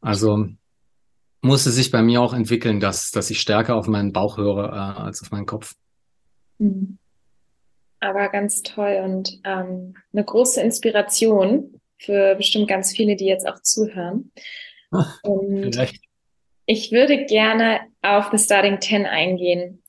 [0.00, 0.48] Also
[1.40, 5.00] musste sich bei mir auch entwickeln, dass, dass ich stärker auf meinen Bauch höre äh,
[5.00, 5.74] als auf meinen Kopf.
[6.58, 6.98] Mhm.
[8.00, 13.60] Aber ganz toll und ähm, eine große Inspiration für bestimmt ganz viele, die jetzt auch
[13.62, 14.32] zuhören.
[15.22, 16.00] und vielleicht.
[16.66, 19.82] ich würde gerne auf The Starting Ten eingehen.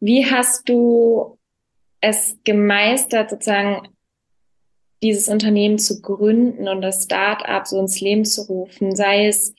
[0.00, 1.38] Wie hast du
[2.00, 3.88] es gemeistert, sozusagen
[5.02, 8.96] dieses Unternehmen zu gründen und das Start-up so ins Leben zu rufen?
[8.96, 9.54] Sei es,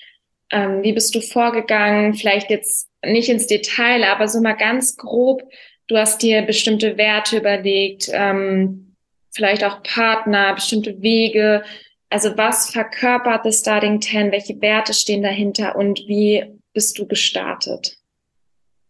[0.51, 2.13] ähm, wie bist du vorgegangen?
[2.15, 5.43] Vielleicht jetzt nicht ins Detail, aber so mal ganz grob.
[5.87, 8.95] Du hast dir bestimmte Werte überlegt, ähm,
[9.31, 11.63] vielleicht auch Partner, bestimmte Wege.
[12.11, 14.33] Also was verkörpert das Starting 10?
[14.33, 16.43] Welche Werte stehen dahinter und wie
[16.73, 17.97] bist du gestartet?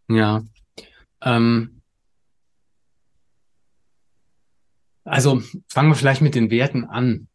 [0.10, 0.41] Ja,
[1.21, 1.81] ähm,
[5.03, 7.27] also fangen wir vielleicht mit den Werten an.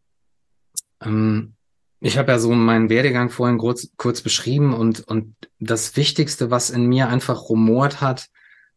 [1.01, 1.55] Ähm,
[2.01, 6.71] ich habe ja so meinen Werdegang vorhin kurz, kurz beschrieben und, und das Wichtigste, was
[6.71, 8.27] in mir einfach rumort hat,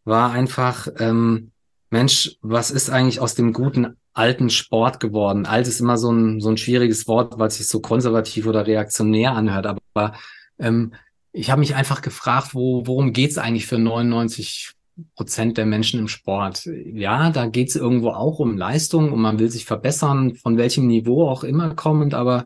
[0.04, 1.52] war einfach, ähm,
[1.90, 5.46] Mensch, was ist eigentlich aus dem guten alten Sport geworden?
[5.46, 8.66] Alt ist immer so ein, so ein schwieriges Wort, weil es sich so konservativ oder
[8.66, 10.14] reaktionär anhört, aber
[10.60, 10.94] ähm,
[11.32, 14.74] ich habe mich einfach gefragt, wo, worum geht's eigentlich für 99
[15.16, 16.66] Prozent der Menschen im Sport?
[16.66, 21.28] Ja, da geht's irgendwo auch um Leistung und man will sich verbessern, von welchem Niveau
[21.28, 22.46] auch immer kommend, aber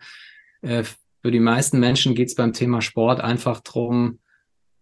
[0.62, 4.20] äh, für die meisten Menschen geht's beim Thema Sport einfach drum,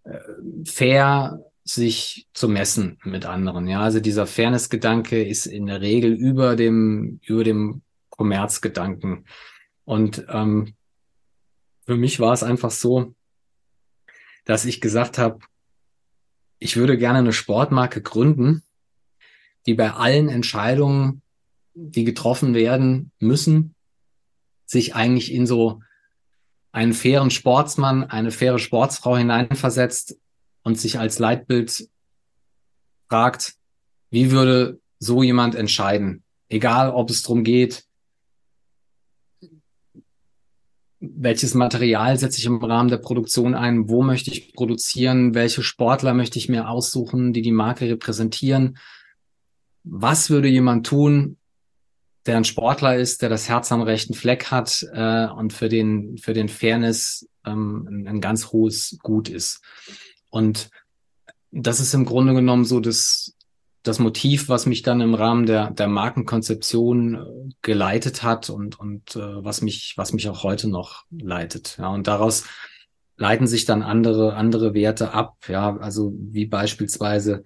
[0.03, 0.17] äh,
[0.65, 3.67] fair sich zu messen mit anderen.
[3.67, 9.25] Ja, also dieser Fairness-Gedanke ist in der Regel über dem, über dem Kommerzgedanken.
[9.85, 10.75] Und ähm,
[11.85, 13.15] für mich war es einfach so,
[14.45, 15.39] dass ich gesagt habe,
[16.57, 18.63] ich würde gerne eine Sportmarke gründen,
[19.65, 21.21] die bei allen Entscheidungen,
[21.73, 23.75] die getroffen werden müssen,
[24.65, 25.81] sich eigentlich in so
[26.71, 30.20] einen fairen Sportsmann, eine faire Sportsfrau hineinversetzt
[30.63, 31.89] und sich als Leitbild
[33.09, 33.55] fragt,
[34.09, 36.23] wie würde so jemand entscheiden?
[36.49, 37.85] Egal, ob es darum geht,
[41.01, 46.13] welches Material setze ich im Rahmen der Produktion ein, wo möchte ich produzieren, welche Sportler
[46.13, 48.77] möchte ich mir aussuchen, die die Marke repräsentieren.
[49.83, 51.37] Was würde jemand tun,
[52.27, 56.19] der ein Sportler ist, der das Herz am rechten Fleck hat äh, und für den,
[56.19, 59.61] für den Fairness ähm, ein, ein ganz hohes Gut ist.
[60.31, 60.71] Und
[61.51, 63.35] das ist im Grunde genommen so das,
[63.83, 69.15] das Motiv, was mich dann im Rahmen der, der Markenkonzeption äh, geleitet hat und, und
[69.15, 71.77] äh, was mich, was mich auch heute noch leitet.
[71.77, 72.45] Ja, und daraus
[73.17, 75.35] leiten sich dann andere, andere Werte ab.
[75.47, 77.43] Ja, also wie beispielsweise,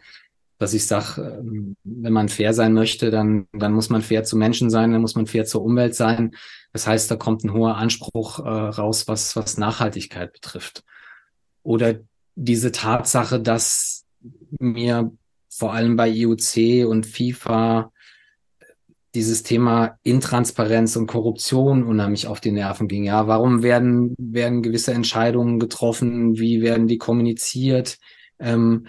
[0.58, 4.38] dass ich sage, ähm, wenn man fair sein möchte, dann, dann muss man fair zu
[4.38, 6.36] Menschen sein, dann muss man fair zur Umwelt sein.
[6.74, 10.84] Das heißt, da kommt ein hoher Anspruch äh, raus, was, was Nachhaltigkeit betrifft.
[11.64, 11.96] Oder
[12.36, 14.06] diese Tatsache, dass
[14.60, 15.12] mir
[15.50, 17.92] vor allem bei IOC und FIFA
[19.16, 23.06] dieses Thema Intransparenz und Korruption unheimlich auf die Nerven ging.
[23.06, 26.38] Ja, warum werden, werden gewisse Entscheidungen getroffen?
[26.38, 27.98] Wie werden die kommuniziert?
[28.40, 28.88] Ähm,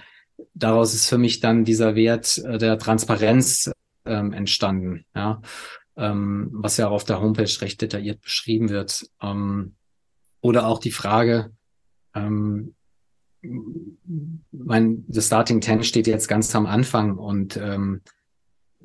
[0.54, 3.70] daraus ist für mich dann dieser Wert äh, der Transparenz
[4.04, 5.04] ähm, entstanden.
[5.14, 5.40] Ja,
[5.96, 9.06] ähm, was ja auch auf der Homepage recht detailliert beschrieben wird.
[9.22, 9.76] Ähm,
[10.40, 11.52] oder auch die Frage,
[12.14, 12.75] ähm,
[14.52, 18.02] mein, das Starting Ten steht jetzt ganz am Anfang und ähm,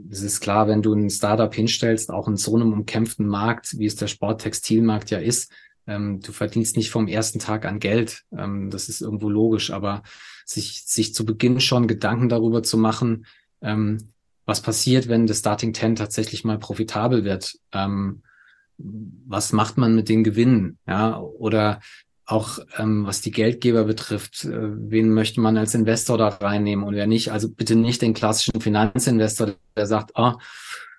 [0.09, 3.85] es ist klar, wenn du ein Startup hinstellst, auch in so einem umkämpften Markt, wie
[3.85, 5.51] es der Sporttextilmarkt ja ist,
[5.87, 8.23] ähm, du verdienst nicht vom ersten Tag an Geld.
[8.35, 10.03] Ähm, das ist irgendwo logisch, aber
[10.45, 13.25] sich, sich zu Beginn schon Gedanken darüber zu machen,
[13.61, 14.13] ähm,
[14.45, 17.57] was passiert, wenn das Starting Ten tatsächlich mal profitabel wird.
[17.71, 18.21] Ähm,
[18.77, 20.79] was macht man mit den Gewinnen?
[20.87, 21.79] Ja, oder
[22.31, 26.95] auch ähm, was die Geldgeber betrifft, äh, wen möchte man als Investor da reinnehmen und
[26.95, 27.31] wer nicht.
[27.31, 30.41] Also bitte nicht den klassischen Finanzinvestor, der sagt, ah, oh,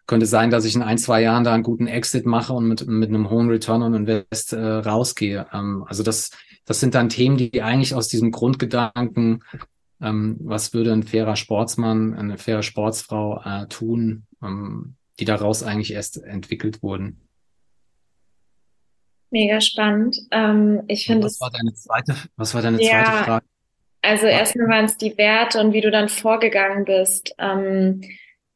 [0.07, 2.87] könnte sein, dass ich in ein, zwei Jahren da einen guten Exit mache und mit,
[2.87, 5.47] mit einem hohen Return on Invest äh, rausgehe.
[5.53, 6.31] Ähm, also das,
[6.65, 9.43] das sind dann Themen, die eigentlich aus diesem Grundgedanken,
[10.01, 15.93] ähm, was würde ein fairer Sportsmann, eine faire Sportsfrau äh, tun, ähm, die daraus eigentlich
[15.93, 17.21] erst entwickelt wurden.
[19.33, 20.19] Mega spannend.
[20.31, 23.47] Ähm, ich finde was war deine zweite, was war deine ja, zweite Frage?
[24.03, 27.35] Also erstmal waren es die Werte und wie du dann vorgegangen bist.
[27.39, 28.03] Ähm,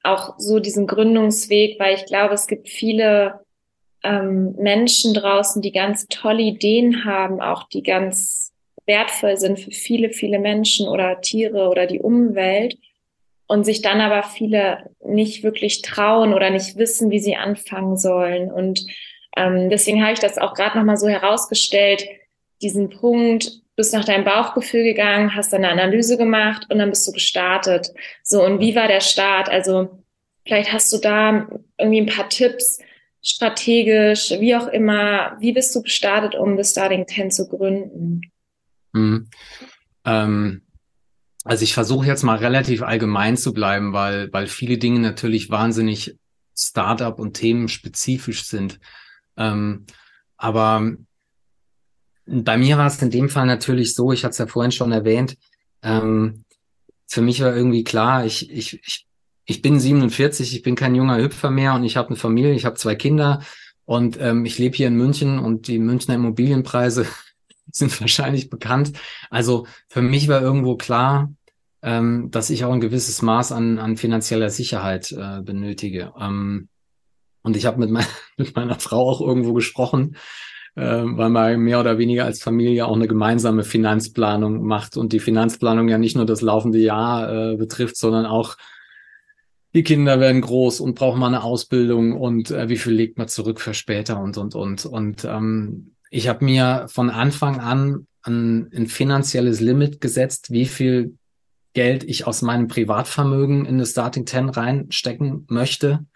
[0.02, 3.40] auch so diesen Gründungsweg, weil ich glaube, es gibt viele
[4.04, 8.52] ähm, Menschen draußen, die ganz tolle Ideen haben, auch die ganz
[8.84, 12.76] wertvoll sind für viele, viele Menschen oder Tiere oder die Umwelt
[13.46, 18.52] und sich dann aber viele nicht wirklich trauen oder nicht wissen, wie sie anfangen sollen.
[18.52, 18.84] Und
[19.36, 22.06] ähm, deswegen habe ich das auch gerade nochmal so herausgestellt,
[22.62, 27.06] diesen Punkt, bist nach deinem Bauchgefühl gegangen, hast dann eine Analyse gemacht und dann bist
[27.06, 27.92] du gestartet.
[28.22, 29.50] So, und wie war der Start?
[29.50, 30.02] Also
[30.46, 31.46] vielleicht hast du da
[31.78, 32.78] irgendwie ein paar Tipps,
[33.20, 35.36] strategisch, wie auch immer.
[35.40, 38.22] Wie bist du gestartet, um The Starting Ten zu gründen?
[38.92, 39.28] Mhm.
[40.04, 40.62] Ähm,
[41.44, 46.16] also ich versuche jetzt mal relativ allgemein zu bleiben, weil, weil viele Dinge natürlich wahnsinnig
[46.56, 48.80] Startup und themenspezifisch sind.
[49.36, 49.86] Ähm,
[50.36, 50.92] aber
[52.26, 54.92] bei mir war es in dem Fall natürlich so, ich hatte es ja vorhin schon
[54.92, 55.36] erwähnt,
[55.82, 56.44] ähm,
[57.06, 59.06] für mich war irgendwie klar, ich, ich, ich,
[59.44, 62.64] ich bin 47, ich bin kein junger Hüpfer mehr und ich habe eine Familie, ich
[62.64, 63.42] habe zwei Kinder
[63.84, 67.06] und ähm, ich lebe hier in München und die Münchner Immobilienpreise
[67.72, 68.92] sind wahrscheinlich bekannt.
[69.30, 71.32] Also für mich war irgendwo klar,
[71.82, 76.12] ähm, dass ich auch ein gewisses Maß an, an finanzieller Sicherheit äh, benötige.
[76.18, 76.68] Ähm,
[77.46, 78.04] und ich habe mit, mein,
[78.36, 80.16] mit meiner Frau auch irgendwo gesprochen,
[80.74, 85.20] äh, weil man mehr oder weniger als Familie auch eine gemeinsame Finanzplanung macht und die
[85.20, 88.56] Finanzplanung ja nicht nur das laufende Jahr äh, betrifft, sondern auch
[89.74, 93.28] die Kinder werden groß und brauchen mal eine Ausbildung und äh, wie viel legt man
[93.28, 98.70] zurück für später und und und und ähm, ich habe mir von Anfang an ein,
[98.74, 101.16] ein finanzielles Limit gesetzt, wie viel
[101.74, 106.06] Geld ich aus meinem Privatvermögen in das Starting 10 reinstecken möchte.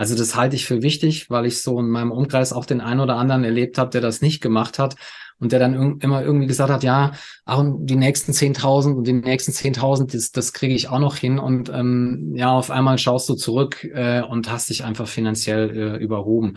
[0.00, 3.00] Also das halte ich für wichtig, weil ich so in meinem Umkreis auch den einen
[3.00, 4.96] oder anderen erlebt habe, der das nicht gemacht hat
[5.38, 7.12] und der dann irg immer irgendwie gesagt hat, ja,
[7.44, 11.38] auch die nächsten 10.000 und die nächsten 10.000, das, das kriege ich auch noch hin
[11.38, 16.02] und ähm, ja, auf einmal schaust du zurück äh, und hast dich einfach finanziell äh,
[16.02, 16.56] überhoben.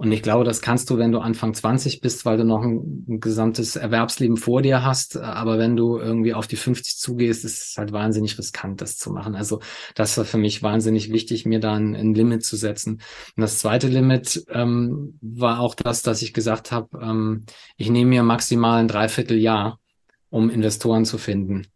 [0.00, 3.04] Und ich glaube, das kannst du, wenn du Anfang 20 bist, weil du noch ein,
[3.08, 5.16] ein, gesamtes Erwerbsleben vor dir hast.
[5.16, 9.10] Aber wenn du irgendwie auf die 50 zugehst, ist es halt wahnsinnig riskant, das zu
[9.10, 9.34] machen.
[9.34, 9.58] Also
[9.96, 13.00] das war für mich wahnsinnig wichtig, mir da ein, ein Limit zu setzen.
[13.36, 17.44] Und das zweite Limit ähm, war auch das, dass ich gesagt habe, ähm,
[17.76, 19.80] ich nehme mir maximal ein Dreivierteljahr,
[20.30, 21.66] um Investoren zu finden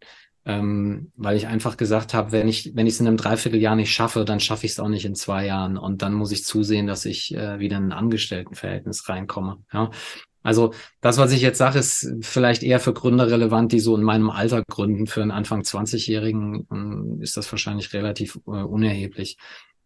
[0.44, 3.92] ähm, weil ich einfach gesagt habe, wenn ich wenn ich es in einem Dreivierteljahr nicht
[3.92, 6.86] schaffe, dann schaffe ich es auch nicht in zwei Jahren und dann muss ich zusehen,
[6.86, 9.58] dass ich äh, wieder in ein Angestelltenverhältnis reinkomme.
[9.72, 9.90] Ja,
[10.42, 14.02] also das, was ich jetzt sage, ist vielleicht eher für Gründer relevant, die so in
[14.02, 15.06] meinem Alter gründen.
[15.06, 19.36] Für einen Anfang 20-Jährigen äh, ist das wahrscheinlich relativ äh, unerheblich.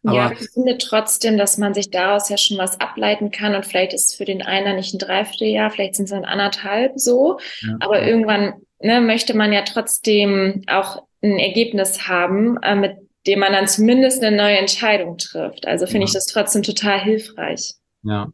[0.07, 3.67] Aber ja, ich finde trotzdem, dass man sich daraus ja schon was ableiten kann und
[3.67, 7.39] vielleicht ist es für den einen nicht ein Dreivierteljahr, vielleicht sind es dann anderthalb so,
[7.61, 7.77] ja.
[7.81, 13.53] aber irgendwann ne, möchte man ja trotzdem auch ein Ergebnis haben, äh, mit dem man
[13.53, 15.67] dann zumindest eine neue Entscheidung trifft.
[15.67, 16.05] Also finde ja.
[16.07, 17.75] ich das trotzdem total hilfreich.
[18.03, 18.31] Ja.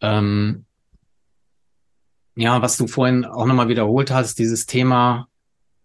[0.00, 0.64] Ähm,
[2.36, 5.28] ja, was du vorhin auch nochmal wiederholt hast, dieses Thema,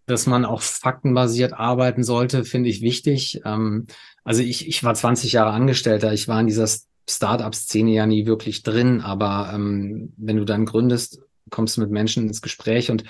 [0.06, 3.42] dass man auch faktenbasiert arbeiten sollte, finde ich wichtig.
[3.46, 3.88] Ähm,
[4.24, 6.68] also ich, ich war 20 Jahre Angestellter, ich war in dieser
[7.10, 12.28] Start-up-Szene ja nie wirklich drin, aber ähm, wenn du dann gründest, kommst du mit Menschen
[12.28, 13.04] ins Gespräch und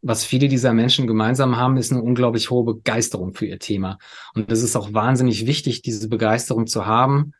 [0.00, 3.98] was viele dieser Menschen gemeinsam haben, ist eine unglaublich hohe Begeisterung für ihr Thema.
[4.34, 7.32] Und es ist auch wahnsinnig wichtig, diese Begeisterung zu haben,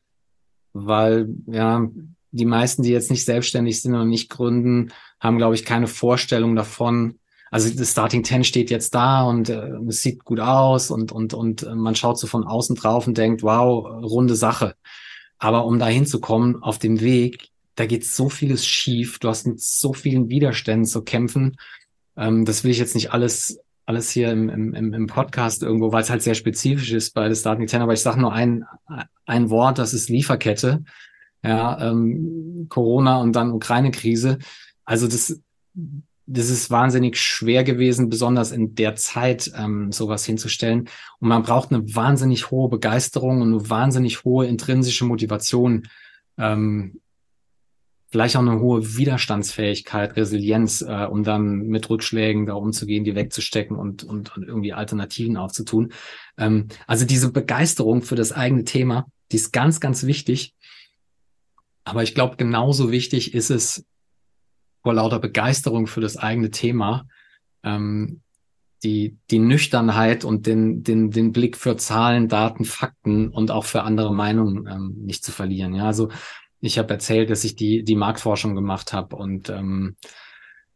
[0.72, 1.88] weil ja
[2.30, 6.56] die meisten, die jetzt nicht selbstständig sind und nicht gründen, haben, glaube ich, keine Vorstellung
[6.56, 7.18] davon.
[7.50, 11.34] Also das Starting Ten steht jetzt da und äh, es sieht gut aus und und
[11.34, 14.74] und äh, man schaut so von außen drauf und denkt, wow, runde Sache.
[15.38, 19.18] Aber um dahin zu kommen auf dem Weg, da geht so vieles schief.
[19.18, 21.56] Du hast mit so vielen Widerständen zu kämpfen
[22.18, 26.02] ähm, das will ich jetzt nicht alles alles hier im, im, im Podcast irgendwo, weil
[26.02, 28.66] es halt sehr spezifisch ist bei der Starting Ten, aber ich sage nur ein,
[29.24, 30.84] ein Wort, das ist Lieferkette.
[31.42, 34.40] Ja, ähm, Corona und dann Ukraine-Krise.
[34.84, 35.40] Also das,
[36.30, 40.88] das ist wahnsinnig schwer gewesen, besonders in der Zeit ähm, sowas hinzustellen.
[41.20, 45.88] Und man braucht eine wahnsinnig hohe Begeisterung und eine wahnsinnig hohe intrinsische Motivation,
[46.36, 47.00] ähm,
[48.10, 53.76] vielleicht auch eine hohe Widerstandsfähigkeit, Resilienz, äh, um dann mit Rückschlägen da umzugehen, die wegzustecken
[53.76, 55.92] und, und, und irgendwie Alternativen aufzutun.
[56.36, 60.54] Ähm, also diese Begeisterung für das eigene Thema, die ist ganz, ganz wichtig.
[61.84, 63.86] Aber ich glaube, genauso wichtig ist es,
[64.82, 67.06] vor lauter Begeisterung für das eigene Thema,
[67.62, 68.20] ähm,
[68.82, 73.82] die, die Nüchternheit und den, den, den Blick für Zahlen, Daten, Fakten und auch für
[73.82, 75.74] andere Meinungen ähm, nicht zu verlieren.
[75.74, 76.10] Ja, also
[76.60, 79.96] ich habe erzählt, dass ich die, die Marktforschung gemacht habe und ähm,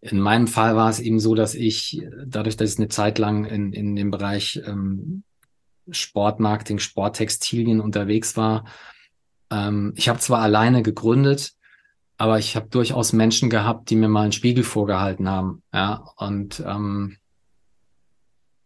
[0.00, 3.44] in meinem Fall war es eben so, dass ich, dadurch, dass ich eine Zeit lang
[3.44, 5.22] in, in dem Bereich ähm,
[5.88, 8.64] Sportmarketing, Sporttextilien unterwegs war,
[9.50, 11.54] ähm, ich habe zwar alleine gegründet,
[12.22, 15.64] aber ich habe durchaus Menschen gehabt, die mir mal einen Spiegel vorgehalten haben.
[15.74, 17.16] Ja, und ähm,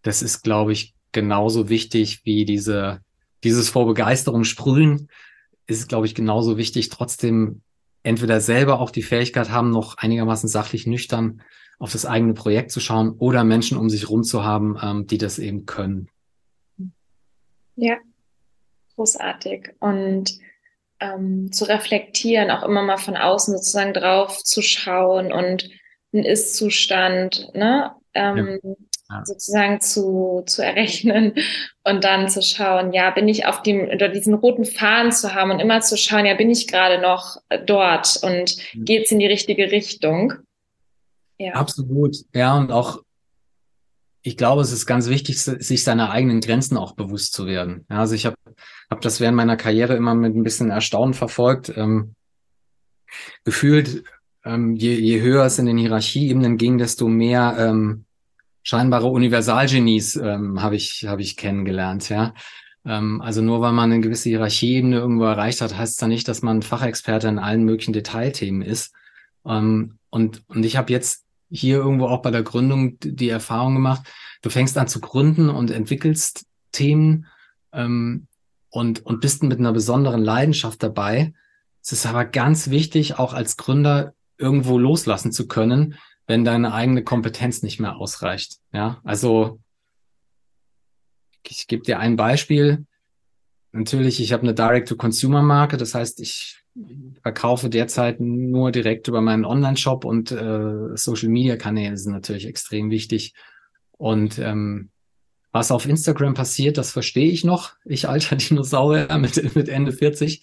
[0.03, 3.01] das ist, glaube ich, genauso wichtig wie diese,
[3.45, 5.09] dieses vor Begeisterung sprühen
[5.67, 7.63] ist glaube ich, genauso wichtig, trotzdem
[8.03, 11.41] entweder selber auch die Fähigkeit haben, noch einigermaßen sachlich nüchtern
[11.79, 15.17] auf das eigene Projekt zu schauen oder Menschen um sich rum zu haben, ähm, die
[15.17, 16.11] das eben können.
[17.77, 17.97] Ja,
[18.97, 19.71] großartig.
[19.81, 20.39] Und
[21.01, 25.69] ähm, zu reflektieren, auch immer mal von außen sozusagen drauf zu schauen und
[26.13, 27.93] ein Ist-Zustand, ne?
[28.15, 28.71] Ähm, ja.
[29.11, 29.25] ja.
[29.27, 31.35] sozusagen zu, zu errechnen
[31.85, 35.51] und dann zu schauen, ja, bin ich auf dem, oder diesen roten Faden zu haben
[35.51, 38.85] und immer zu schauen, ja, bin ich gerade noch dort und mhm.
[38.85, 40.33] geht es in die richtige Richtung?
[41.39, 41.53] Ja.
[41.53, 42.17] Absolut.
[42.35, 43.03] Ja, und auch,
[44.23, 47.85] ich glaube, es ist ganz wichtig, sich seiner eigenen Grenzen auch bewusst zu werden.
[47.91, 48.37] Ja, also ich habe
[48.91, 51.73] hab das während meiner Karriere immer mit ein bisschen Erstaunen verfolgt.
[51.77, 52.15] Ähm,
[53.45, 54.05] gefühlt,
[54.45, 58.05] ähm, je, je höher es in den Hierarchieebenen ging, desto mehr ähm,
[58.63, 62.35] scheinbare Universalgenies ähm, habe ich, hab ich kennengelernt, ja.
[62.85, 66.29] Ähm, also nur weil man eine gewisse Hierarchieebene irgendwo erreicht hat, heißt es ja nicht,
[66.29, 68.95] dass man Fachexperte in allen möglichen Detailthemen ist.
[69.45, 74.03] Ähm, und, und ich habe jetzt hier irgendwo auch bei der Gründung die Erfahrung gemacht,
[74.43, 77.27] du fängst an zu gründen und entwickelst Themen
[77.73, 78.27] ähm,
[78.77, 81.33] und, und bist mit einer besonderen Leidenschaft dabei.
[81.83, 85.95] Es ist aber ganz wichtig, auch als Gründer irgendwo loslassen zu können,
[86.27, 88.59] wenn deine eigene Kompetenz nicht mehr ausreicht.
[88.73, 89.61] Ja, also
[91.49, 92.85] ich gebe dir ein Beispiel.
[93.73, 96.63] Natürlich, ich habe eine Direct-to-Consumer-Marke, das heißt, ich
[97.23, 103.33] verkaufe derzeit nur direkt über meinen Online-Shop und äh, Social-Media-Kanäle sind natürlich extrem wichtig.
[103.93, 104.91] Und ähm,
[105.57, 107.73] was auf Instagram passiert, das verstehe ich noch.
[107.87, 110.43] Ich alter Dinosaurier mit, mit Ende 40.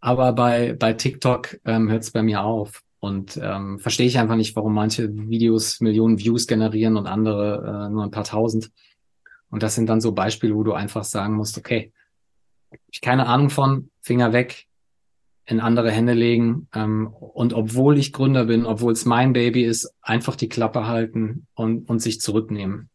[0.00, 2.82] Aber bei, bei TikTok ähm, hört es bei mir auf.
[3.00, 7.92] Und ähm, verstehe ich einfach nicht, warum manche Videos Millionen Views generieren und andere äh,
[7.92, 8.70] nur ein paar tausend.
[9.50, 11.92] Und das sind dann so Beispiele, wo du einfach sagen musst, okay,
[12.90, 14.66] ich keine Ahnung von, Finger weg,
[15.46, 16.68] in andere Hände legen.
[16.74, 21.48] Ähm, und obwohl ich Gründer bin, obwohl es mein Baby ist, einfach die Klappe halten
[21.54, 22.88] und, und sich zurücknehmen.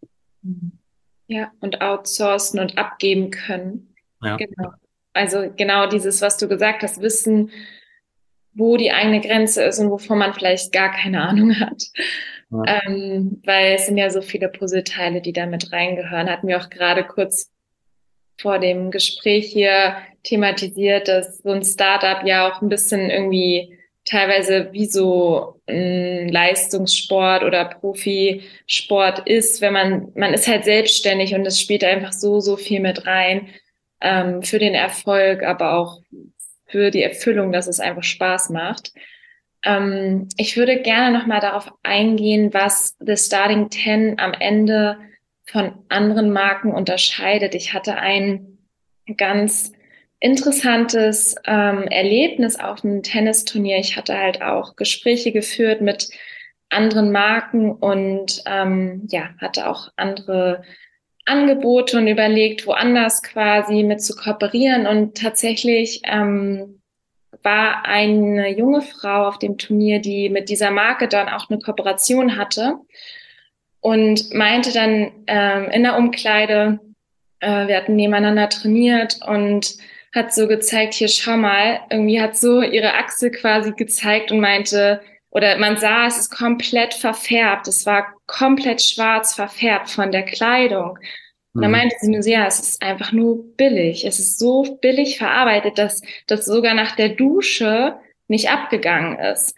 [1.30, 3.94] Ja, und outsourcen und abgeben können.
[4.22, 4.36] Ja.
[4.36, 4.72] Genau.
[5.14, 7.52] Also genau dieses, was du gesagt hast, wissen,
[8.54, 11.84] wo die eigene Grenze ist und wovon man vielleicht gar keine Ahnung hat.
[12.50, 12.82] Ja.
[12.84, 16.30] Ähm, weil es sind ja so viele Puzzleteile, die da mit reingehören.
[16.30, 17.52] Hatten wir auch gerade kurz
[18.42, 23.78] vor dem Gespräch hier thematisiert, dass so ein Startup ja auch ein bisschen irgendwie
[24.10, 31.46] teilweise wie so ein Leistungssport oder Profisport ist, wenn man, man ist halt selbstständig und
[31.46, 33.50] es spielt einfach so, so viel mit rein
[34.02, 36.02] ähm, für den Erfolg, aber auch
[36.66, 38.94] für die Erfüllung, dass es einfach Spaß macht.
[39.64, 44.98] Ähm, ich würde gerne nochmal darauf eingehen, was The Starting Ten am Ende
[45.46, 47.54] von anderen Marken unterscheidet.
[47.54, 48.58] Ich hatte ein
[49.18, 49.74] ganz
[50.20, 53.78] interessantes ähm, Erlebnis auf einem Tennisturnier.
[53.78, 56.10] Ich hatte halt auch Gespräche geführt mit
[56.70, 60.64] anderen Marken und ähm, ja, hatte auch andere
[61.26, 64.88] Angebote und überlegt, woanders quasi mit zu kooperieren.
[64.88, 66.82] Und tatsächlich ähm,
[67.44, 72.38] war eine junge Frau auf dem Turnier, die mit dieser Marke dann auch eine Kooperation
[72.38, 72.76] hatte
[73.80, 76.80] und meinte dann ähm, in der Umkleide,
[77.40, 79.78] äh, wir hatten nebeneinander trainiert und
[80.14, 85.02] hat so gezeigt, hier schau mal, irgendwie hat so ihre Achse quasi gezeigt und meinte,
[85.32, 87.68] oder man sah, es ist komplett verfärbt.
[87.68, 90.98] Es war komplett schwarz verfärbt von der Kleidung.
[91.54, 91.78] Und dann mhm.
[91.78, 94.06] meinte sie nur, ja, es ist einfach nur billig.
[94.06, 97.96] Es ist so billig verarbeitet, dass das sogar nach der Dusche
[98.28, 99.56] nicht abgegangen ist.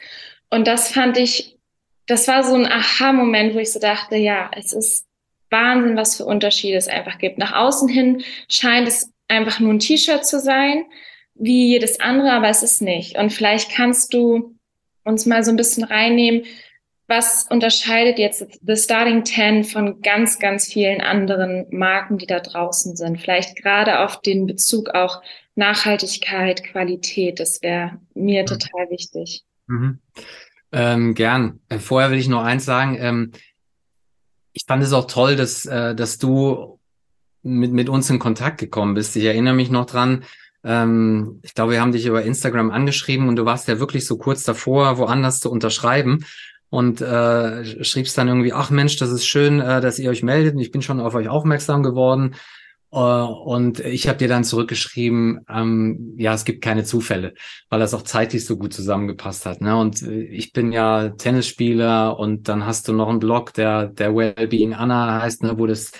[0.49, 1.57] Und das fand ich,
[2.05, 5.05] das war so ein Aha-Moment, wo ich so dachte, ja, es ist
[5.49, 7.37] Wahnsinn, was für Unterschiede es einfach gibt.
[7.37, 10.85] Nach außen hin scheint es einfach nur ein T-Shirt zu sein,
[11.33, 13.17] wie jedes andere, aber es ist nicht.
[13.17, 14.55] Und vielleicht kannst du
[15.03, 16.43] uns mal so ein bisschen reinnehmen,
[17.07, 22.95] was unterscheidet jetzt The Starting Ten von ganz, ganz vielen anderen Marken, die da draußen
[22.95, 23.19] sind?
[23.19, 25.21] Vielleicht gerade auf den Bezug auch
[25.55, 28.47] Nachhaltigkeit, Qualität, das wäre mir mhm.
[28.47, 29.43] total wichtig.
[29.67, 29.99] Mhm.
[30.71, 31.59] Ähm, gern.
[31.67, 32.97] Äh, vorher will ich noch eins sagen.
[32.99, 33.31] Ähm,
[34.53, 36.79] ich fand es auch toll, dass, äh, dass du
[37.43, 39.15] mit, mit uns in Kontakt gekommen bist.
[39.15, 40.23] Ich erinnere mich noch dran,
[40.63, 44.17] ähm, ich glaube, wir haben dich über Instagram angeschrieben und du warst ja wirklich so
[44.17, 46.25] kurz davor, woanders zu unterschreiben
[46.69, 50.59] und äh, schriebst dann irgendwie, ach Mensch, das ist schön, äh, dass ihr euch meldet.
[50.59, 52.35] Ich bin schon auf euch aufmerksam geworden.
[52.91, 57.33] Äh, und ich habe dir dann zurückgeschrieben, ähm, ja, es gibt keine Zufälle,
[57.69, 59.61] weil das auch zeitlich so gut zusammengepasst hat.
[59.61, 59.75] Ne?
[59.77, 64.15] Und äh, ich bin ja Tennisspieler und dann hast du noch einen Blog, der der
[64.15, 65.91] Wellbeing Anna heißt, ne, wo das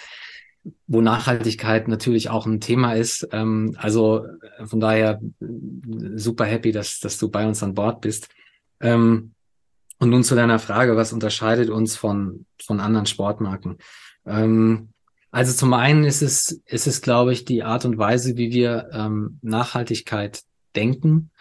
[0.87, 3.27] wo Nachhaltigkeit natürlich auch ein Thema ist.
[3.31, 4.25] Ähm, also
[4.57, 5.45] äh, von daher äh,
[6.15, 8.29] super happy, dass, dass du bei uns an Bord bist.
[8.79, 9.33] Ähm,
[9.99, 13.77] und nun zu deiner Frage, was unterscheidet uns von, von anderen Sportmarken?
[14.25, 14.89] Ähm,
[15.31, 18.89] also zum einen ist es, ist es, glaube ich, die Art und Weise, wie wir
[18.91, 20.41] ähm, Nachhaltigkeit
[20.75, 21.31] denken.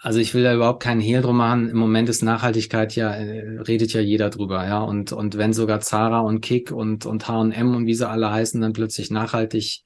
[0.00, 1.68] Also ich will da überhaupt keinen Hehl drum machen.
[1.68, 4.80] Im Moment ist Nachhaltigkeit ja, äh, redet ja jeder drüber, ja.
[4.80, 8.60] Und, und wenn sogar Zara und Kick und, und H&M und wie sie alle heißen,
[8.60, 9.82] dann plötzlich nachhaltig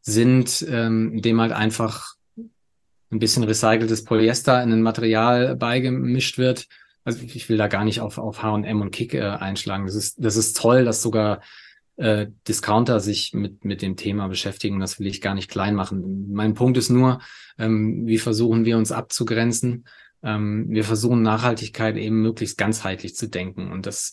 [0.00, 2.14] sind, ähm, dem halt einfach
[3.10, 6.66] ein bisschen recyceltes Polyester in ein Material beigemischt wird.
[7.04, 9.86] Also ich will da gar nicht auf, auf H&M und Kick äh, einschlagen.
[9.86, 11.40] Das ist, das ist toll, dass sogar
[11.98, 14.80] äh, Discounter sich mit, mit dem Thema beschäftigen.
[14.80, 16.32] Das will ich gar nicht klein machen.
[16.32, 17.20] Mein Punkt ist nur,
[17.58, 19.84] ähm, wie versuchen wir uns abzugrenzen?
[20.22, 23.72] Ähm, wir versuchen Nachhaltigkeit eben möglichst ganzheitlich zu denken.
[23.72, 24.12] Und das,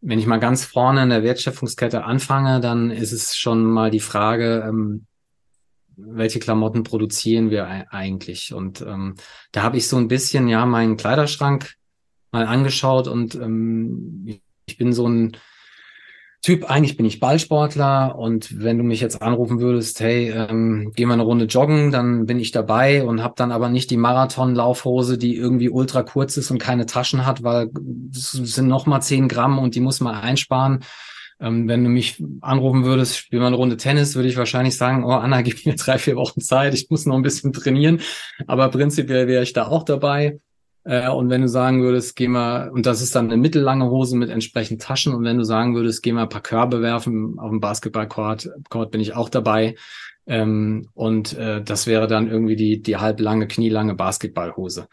[0.00, 4.00] wenn ich mal ganz vorne in der Wertschöpfungskette anfange, dann ist es schon mal die
[4.00, 5.06] Frage, ähm,
[5.96, 8.52] welche Klamotten produzieren wir eigentlich?
[8.52, 9.14] Und ähm,
[9.52, 11.74] da habe ich so ein bisschen ja meinen Kleiderschrank
[12.32, 15.36] mal angeschaut und ähm, ich bin so ein
[16.46, 21.04] Typ, eigentlich bin ich Ballsportler und wenn du mich jetzt anrufen würdest, hey, ähm, geh
[21.04, 25.18] mal eine Runde joggen, dann bin ich dabei und habe dann aber nicht die Marathonlaufhose,
[25.18, 27.70] die irgendwie ultra kurz ist und keine Taschen hat, weil
[28.12, 30.84] es sind noch mal zehn Gramm und die muss man einsparen.
[31.40, 35.02] Ähm, wenn du mich anrufen würdest, spiel mal eine Runde Tennis, würde ich wahrscheinlich sagen,
[35.02, 38.02] oh Anna, gib mir drei, vier Wochen Zeit, ich muss noch ein bisschen trainieren.
[38.46, 40.38] Aber prinzipiell wäre ich da auch dabei.
[40.86, 44.16] Äh, und wenn du sagen würdest, geh mal, und das ist dann eine mittellange Hose
[44.16, 47.50] mit entsprechend Taschen, und wenn du sagen würdest, geh mal ein paar Körbe werfen auf
[47.50, 49.74] dem Basketballcourt, Court bin ich auch dabei.
[50.28, 54.88] Ähm, und äh, das wäre dann irgendwie die, die halblange, knielange Basketballhose.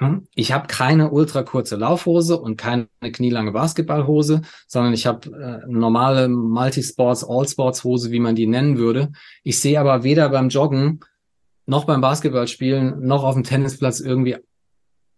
[0.00, 0.26] Hm?
[0.34, 6.28] Ich habe keine ultra kurze Laufhose und keine knielange Basketballhose, sondern ich habe äh, normale
[6.28, 9.12] Multisports, Allsports Hose, wie man die nennen würde.
[9.44, 11.00] Ich sehe aber weder beim Joggen
[11.66, 14.36] noch beim Basketballspielen noch auf dem Tennisplatz irgendwie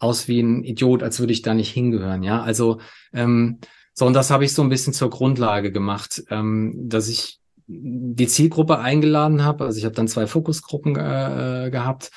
[0.05, 2.23] aus wie ein Idiot, als würde ich da nicht hingehören.
[2.23, 2.79] Ja, also
[3.13, 3.59] ähm,
[3.95, 8.27] so und das habe ich so ein bisschen zur Grundlage gemacht, ähm, dass ich die
[8.27, 9.65] Zielgruppe eingeladen habe.
[9.65, 12.11] Also ich habe dann zwei Fokusgruppen äh, gehabt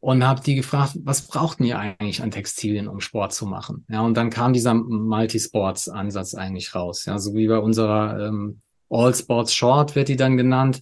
[0.00, 3.84] und habe die gefragt, was braucht ihr eigentlich an Textilien, um Sport zu machen?
[3.88, 7.04] Ja, und dann kam dieser Multisports-Ansatz eigentlich raus.
[7.06, 8.60] Ja, so wie bei unserer ähm,
[8.90, 10.80] All Sports Short wird die dann genannt.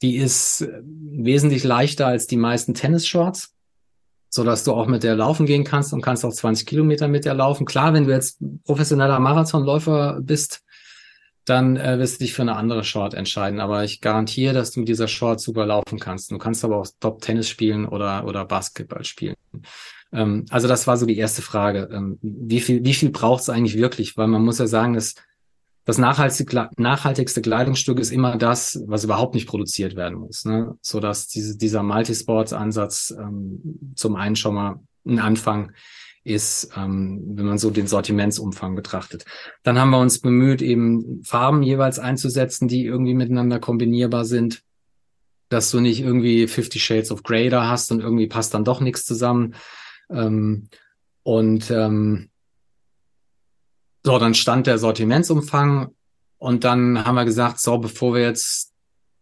[0.00, 3.54] Die ist äh, wesentlich leichter als die meisten Tennis-Shorts,
[4.34, 7.26] so dass du auch mit der laufen gehen kannst und kannst auch 20 Kilometer mit
[7.26, 7.66] der laufen.
[7.66, 10.62] Klar, wenn du jetzt professioneller Marathonläufer bist,
[11.44, 13.60] dann äh, wirst du dich für eine andere Short entscheiden.
[13.60, 16.30] Aber ich garantiere, dass du mit dieser Short super laufen kannst.
[16.30, 19.34] Du kannst aber auch Top-Tennis spielen oder, oder Basketball spielen.
[20.14, 21.90] Ähm, also das war so die erste Frage.
[21.92, 24.16] Ähm, wie viel, wie viel braucht es eigentlich wirklich?
[24.16, 25.14] Weil man muss ja sagen, dass
[25.84, 30.44] das nachhaltigste, Kleidungsstück ist immer das, was überhaupt nicht produziert werden muss.
[30.44, 30.76] Ne?
[30.80, 35.72] So dass diese, dieser Multisports-Ansatz ähm, zum einen schon mal ein Anfang
[36.24, 39.24] ist, ähm, wenn man so den Sortimentsumfang betrachtet.
[39.64, 44.62] Dann haben wir uns bemüht, eben Farben jeweils einzusetzen, die irgendwie miteinander kombinierbar sind,
[45.48, 49.04] dass du nicht irgendwie 50 Shades of da hast und irgendwie passt dann doch nichts
[49.04, 49.54] zusammen.
[50.10, 50.68] Ähm,
[51.24, 52.30] und ähm,
[54.04, 55.94] so, dann stand der Sortimentsumfang
[56.38, 58.72] und dann haben wir gesagt, so, bevor wir jetzt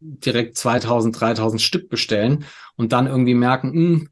[0.00, 2.44] direkt 2000, 3000 Stück bestellen
[2.76, 4.08] und dann irgendwie merken, mh, hm,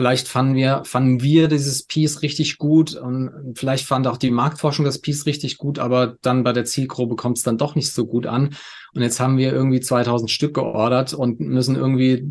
[0.00, 4.86] Vielleicht fanden wir, fanden wir dieses Piece richtig gut und vielleicht fand auch die Marktforschung
[4.86, 8.06] das Piece richtig gut, aber dann bei der Zielgruppe kommt es dann doch nicht so
[8.06, 8.56] gut an.
[8.94, 12.26] Und jetzt haben wir irgendwie 2000 Stück geordert und müssen irgendwie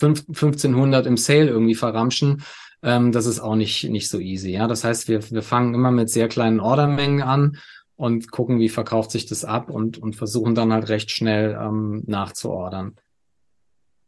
[0.00, 2.44] 1500 im Sale irgendwie verramschen.
[2.82, 4.50] Ähm, das ist auch nicht, nicht so easy.
[4.50, 7.58] Ja, das heißt, wir, wir fangen immer mit sehr kleinen Ordermengen an
[7.96, 12.02] und gucken, wie verkauft sich das ab und, und versuchen dann halt recht schnell ähm,
[12.06, 12.96] nachzuordern.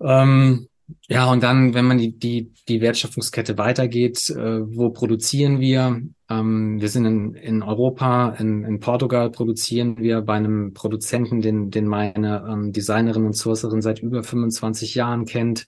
[0.00, 0.68] Ähm,
[1.08, 6.00] ja, und dann, wenn man die, die, die Wertschöpfungskette weitergeht, äh, wo produzieren wir?
[6.30, 11.70] Ähm, wir sind in, in Europa, in, in Portugal produzieren wir bei einem Produzenten, den,
[11.70, 15.66] den meine ähm, Designerin und Sourcerin seit über 25 Jahren kennt,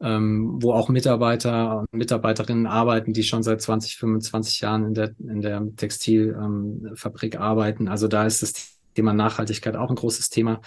[0.00, 5.14] ähm, wo auch Mitarbeiter und Mitarbeiterinnen arbeiten, die schon seit 20, 25 Jahren in der,
[5.18, 7.88] in der Textilfabrik ähm, arbeiten.
[7.88, 10.60] Also da ist das Thema Nachhaltigkeit auch ein großes Thema.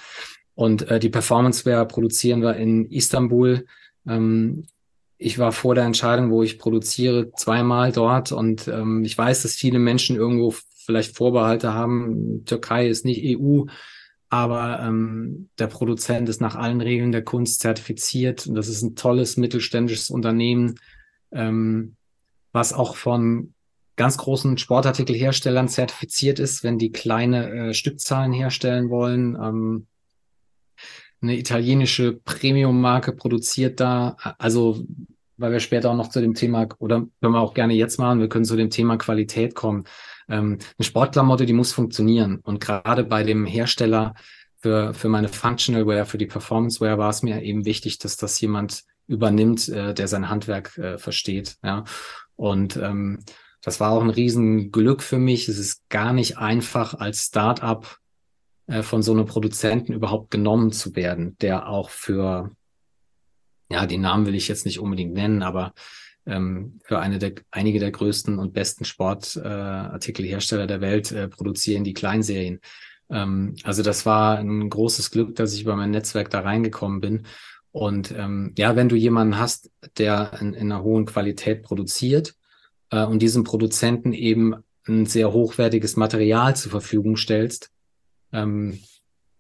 [0.56, 3.66] Und äh, die Performanceware produzieren wir in Istanbul.
[4.08, 4.66] Ähm,
[5.18, 9.54] ich war vor der Entscheidung, wo ich produziere, zweimal dort und ähm, ich weiß, dass
[9.54, 10.56] viele Menschen irgendwo
[10.86, 12.44] vielleicht Vorbehalte haben.
[12.46, 13.66] Türkei ist nicht EU,
[14.32, 18.96] aber ähm, der Produzent ist nach allen Regeln der Kunst zertifiziert und das ist ein
[18.96, 20.80] tolles mittelständisches Unternehmen,
[21.34, 21.98] ähm,
[22.54, 23.54] was auch von
[23.98, 29.36] ganz großen Sportartikelherstellern zertifiziert ist, wenn die kleine äh, Stückzahlen herstellen wollen.
[29.36, 29.88] Ähm,
[31.22, 34.16] eine italienische Premium-Marke produziert da.
[34.38, 34.86] Also,
[35.36, 38.22] weil wir später auch noch zu dem Thema, oder können wir auch gerne jetzt machen,
[38.22, 39.84] wir können zu dem Thema Qualität kommen.
[40.32, 42.40] Ähm, eine Sportklamotte, die muss funktionieren.
[42.42, 44.16] Und gerade bei dem Hersteller
[44.58, 48.18] für, für meine Functional Wear, für die Performance Wear war es mir eben wichtig, dass
[48.18, 51.58] das jemand übernimmt, äh, der sein Handwerk äh, versteht.
[51.64, 51.84] Ja.
[52.36, 53.20] Und ähm,
[53.62, 55.48] das war auch ein Riesenglück für mich.
[55.48, 57.98] Es ist gar nicht einfach als Startup
[58.68, 62.52] äh, von so einem Produzenten überhaupt genommen zu werden, der auch für,
[63.70, 65.74] ja, die Namen will ich jetzt nicht unbedingt nennen, aber
[66.26, 71.84] ähm, für eine der, einige der größten und besten Sportartikelhersteller äh, der Welt äh, produzieren
[71.84, 72.60] die Kleinserien.
[73.10, 77.26] Ähm, also das war ein großes Glück, dass ich über mein Netzwerk da reingekommen bin.
[77.72, 82.36] Und ähm, ja, wenn du jemanden hast, der in, in einer hohen Qualität produziert
[82.90, 84.56] äh, und diesem Produzenten eben
[84.88, 87.72] ein sehr hochwertiges Material zur Verfügung stellst,
[88.34, 88.80] ähm,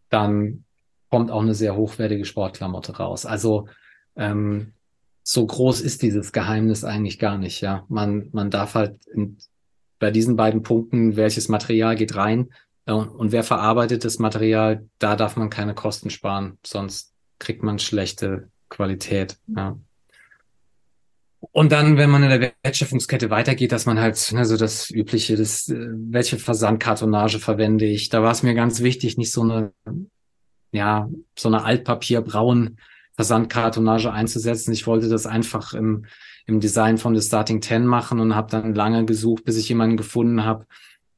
[0.09, 0.65] dann
[1.09, 3.25] kommt auch eine sehr hochwertige Sportklamotte raus.
[3.25, 3.67] Also
[4.15, 4.73] ähm,
[5.31, 7.61] so groß ist dieses Geheimnis eigentlich gar nicht.
[7.61, 9.37] Ja, man man darf halt in,
[9.97, 12.49] bei diesen beiden Punkten, welches Material geht rein
[12.85, 17.79] äh, und wer verarbeitet das Material, da darf man keine Kosten sparen, sonst kriegt man
[17.79, 19.37] schlechte Qualität.
[19.47, 19.77] Ja.
[21.39, 25.37] Und dann, wenn man in der Wertschöpfungskette weitergeht, dass man halt, ne, so das übliche,
[25.37, 28.09] das, äh, welche Versandkartonage verwende ich?
[28.09, 29.71] Da war es mir ganz wichtig, nicht so eine,
[30.73, 32.77] ja, so eine Altpapierbraun
[33.21, 34.73] Versandkartonage einzusetzen.
[34.73, 36.05] Ich wollte das einfach im,
[36.47, 39.95] im Design von The Starting 10 machen und habe dann lange gesucht, bis ich jemanden
[39.95, 40.65] gefunden habe,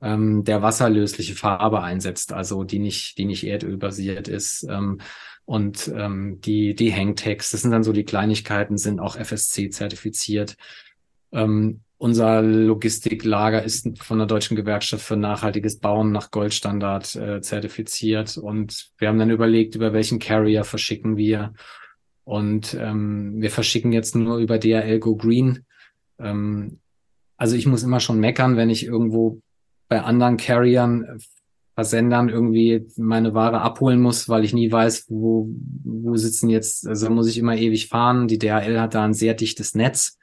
[0.02, 4.68] ähm, der wasserlösliche Farbe einsetzt, also die nicht, die nicht erdölbasiert ist.
[4.70, 5.00] Ähm,
[5.46, 10.58] und ähm, die, die Hangtags, das sind dann so die Kleinigkeiten, sind auch FSC zertifiziert.
[11.32, 18.38] Ähm, unser Logistiklager ist von der Deutschen Gewerkschaft für nachhaltiges Bauen nach Goldstandard äh, zertifiziert.
[18.38, 21.54] Und wir haben dann überlegt, über welchen Carrier verschicken wir.
[22.24, 25.66] Und ähm, wir verschicken jetzt nur über DHL Go Green.
[26.20, 26.80] Ähm,
[27.38, 29.42] also ich muss immer schon meckern, wenn ich irgendwo
[29.90, 31.18] bei anderen Carriern, äh,
[31.76, 35.50] Versendern irgendwie meine Ware abholen muss, weil ich nie weiß, wo,
[35.84, 38.28] wo sitzen jetzt, also muss ich immer ewig fahren.
[38.28, 40.20] Die DHL hat da ein sehr dichtes Netz,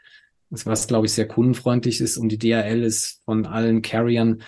[0.50, 4.42] was glaube ich sehr kundenfreundlich ist und die DHL ist von allen Carriern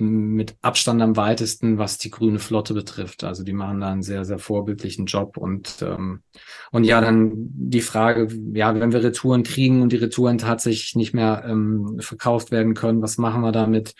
[0.00, 3.24] mit Abstand am weitesten, was die grüne Flotte betrifft.
[3.24, 5.36] Also die machen da einen sehr, sehr vorbildlichen Job.
[5.36, 6.22] Und, ähm,
[6.70, 11.14] und ja, dann die Frage, ja, wenn wir Retouren kriegen und die Retouren tatsächlich nicht
[11.14, 13.94] mehr ähm, verkauft werden können, was machen wir damit?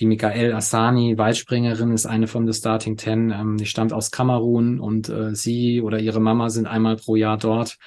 [0.00, 3.30] Die Michael Asani, Weitspringerin, ist eine von The Starting Ten.
[3.30, 7.38] Ähm, die stammt aus Kamerun und äh, sie oder ihre Mama sind einmal pro Jahr
[7.38, 7.78] dort.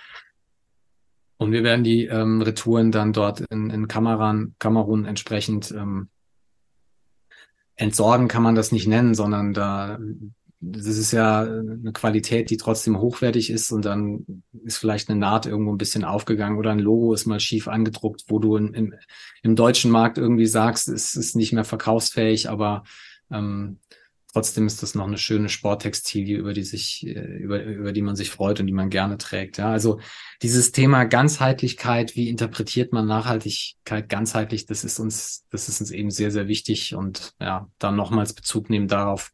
[1.38, 6.10] Und wir werden die ähm, Retouren dann dort in, in Kamerun, Kamerun entsprechend ähm,
[7.76, 10.00] entsorgen kann man das nicht nennen, sondern da
[10.72, 15.46] das ist ja eine Qualität, die trotzdem hochwertig ist und dann ist vielleicht eine Naht
[15.46, 18.94] irgendwo ein bisschen aufgegangen oder ein Logo ist mal schief angedruckt, wo du in, im,
[19.44, 22.84] im deutschen Markt irgendwie sagst, es ist nicht mehr verkaufsfähig, aber
[23.32, 23.80] ähm,
[24.36, 28.18] trotzdem ist das noch eine schöne Sporttextilie, über die sich, äh, über, über die man
[28.18, 29.58] sich freut und die man gerne trägt.
[29.60, 30.02] Ja, also
[30.42, 36.12] dieses Thema Ganzheitlichkeit, wie interpretiert man Nachhaltigkeit ganzheitlich, das ist uns, das ist uns eben
[36.12, 39.32] sehr, sehr wichtig und ja, dann nochmals Bezug nehmen darauf,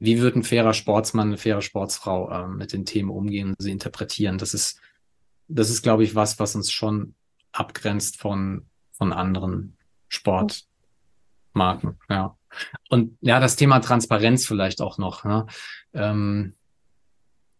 [0.00, 3.70] wie wird ein fairer Sportsmann, eine faire Sportsfrau äh, mit den Themen umgehen und sie
[3.70, 4.38] interpretieren.
[4.38, 4.80] Das ist,
[5.46, 7.14] das ist, glaube ich, was, was uns schon
[7.52, 9.76] abgrenzt von, von anderen
[10.08, 11.96] Sportmarken.
[12.08, 12.36] Ja.
[12.88, 15.24] Und ja, das Thema Transparenz vielleicht auch noch.
[15.24, 15.46] Ne?
[15.94, 16.54] Ähm,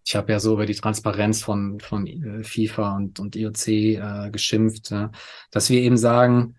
[0.04, 4.30] ich habe ja so über die Transparenz von, von äh, FIFA und, und IOC äh,
[4.30, 5.10] geschimpft, ja?
[5.50, 6.56] dass wir eben sagen,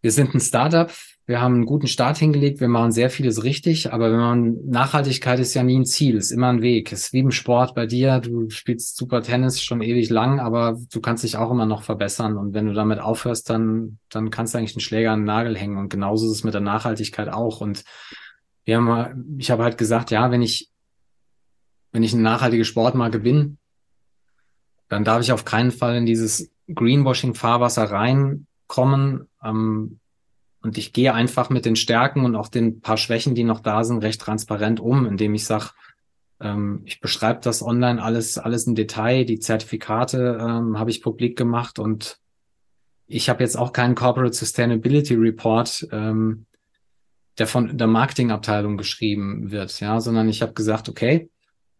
[0.00, 0.92] wir sind ein Startup,
[1.28, 5.38] wir haben einen guten Start hingelegt, wir machen sehr vieles richtig, aber wenn man Nachhaltigkeit
[5.38, 6.90] ist ja nie ein Ziel, ist immer ein Weg.
[6.90, 11.00] Ist wie im Sport bei dir, du spielst super Tennis schon ewig lang, aber du
[11.02, 14.58] kannst dich auch immer noch verbessern und wenn du damit aufhörst, dann dann kannst du
[14.58, 17.60] eigentlich einen Schläger an den Nagel hängen und genauso ist es mit der Nachhaltigkeit auch
[17.60, 17.84] und
[18.64, 20.70] wir haben ich habe halt gesagt, ja, wenn ich
[21.92, 23.58] wenn ich eine nachhaltige Sportmarke bin,
[24.88, 29.28] dann darf ich auf keinen Fall in dieses Greenwashing-Fahrwasser reinkommen.
[29.44, 30.00] Ähm,
[30.62, 33.84] und ich gehe einfach mit den Stärken und auch den paar Schwächen, die noch da
[33.84, 35.70] sind, recht transparent um, indem ich sage,
[36.40, 39.24] ähm, ich beschreibe das online alles, alles im Detail.
[39.24, 42.18] Die Zertifikate ähm, habe ich publik gemacht und
[43.06, 46.46] ich habe jetzt auch keinen Corporate Sustainability Report, ähm,
[47.38, 51.30] der von der Marketingabteilung geschrieben wird, ja, sondern ich habe gesagt, okay,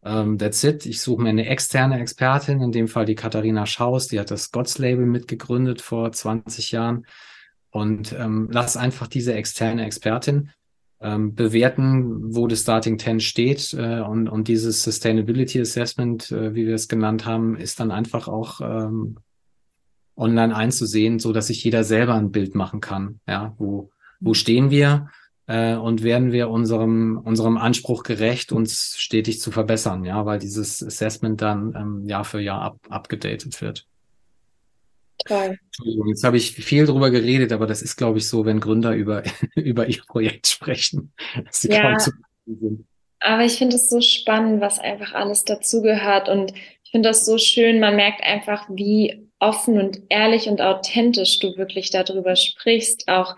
[0.04, 0.86] ähm, that's it.
[0.86, 4.52] Ich suche mir eine externe Expertin, in dem Fall die Katharina Schaus, die hat das
[4.52, 7.04] Gods Label mitgegründet vor 20 Jahren
[7.78, 10.50] und ähm, lass einfach diese externe Expertin
[11.00, 13.74] ähm, bewerten, wo das Starting 10 steht.
[13.74, 18.28] Äh, und, und dieses Sustainability Assessment, äh, wie wir es genannt haben, ist dann einfach
[18.28, 19.18] auch ähm,
[20.16, 23.20] online einzusehen, so dass sich jeder selber ein Bild machen kann.
[23.26, 25.08] Ja, wo, wo stehen wir?
[25.48, 30.82] äh, und werden wir unserem, unserem Anspruch gerecht, uns stetig zu verbessern, ja, weil dieses
[30.82, 33.86] Assessment dann ähm, Jahr für Jahr ab, abgedatet wird.
[35.26, 35.58] Toll.
[35.64, 38.94] Entschuldigung, jetzt habe ich viel drüber geredet, aber das ist, glaube ich, so, wenn Gründer
[38.94, 39.22] über,
[39.56, 41.12] über ihr Projekt sprechen,
[41.44, 42.10] dass sie ja, kaum zu
[42.46, 42.86] sind.
[43.20, 46.28] Aber ich finde es so spannend, was einfach alles dazugehört.
[46.28, 46.52] Und
[46.84, 47.80] ich finde das so schön.
[47.80, 53.08] Man merkt einfach, wie offen und ehrlich und authentisch du wirklich darüber sprichst.
[53.08, 53.36] Auch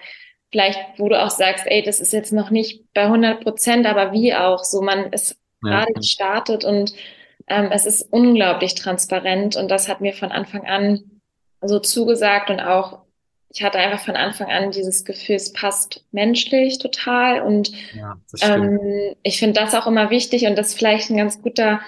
[0.51, 4.13] vielleicht, wo du auch sagst, ey, das ist jetzt noch nicht bei 100 Prozent, aber
[4.13, 5.71] wie auch so, man ist ja.
[5.71, 6.93] gerade gestartet und
[7.47, 11.20] ähm, es ist unglaublich transparent und das hat mir von Anfang an
[11.63, 13.01] so zugesagt und auch
[13.53, 19.15] ich hatte einfach von Anfang an dieses Gefühl, es passt menschlich total und ja, ähm,
[19.25, 21.81] ich finde das auch immer wichtig und das ist vielleicht ein ganz guter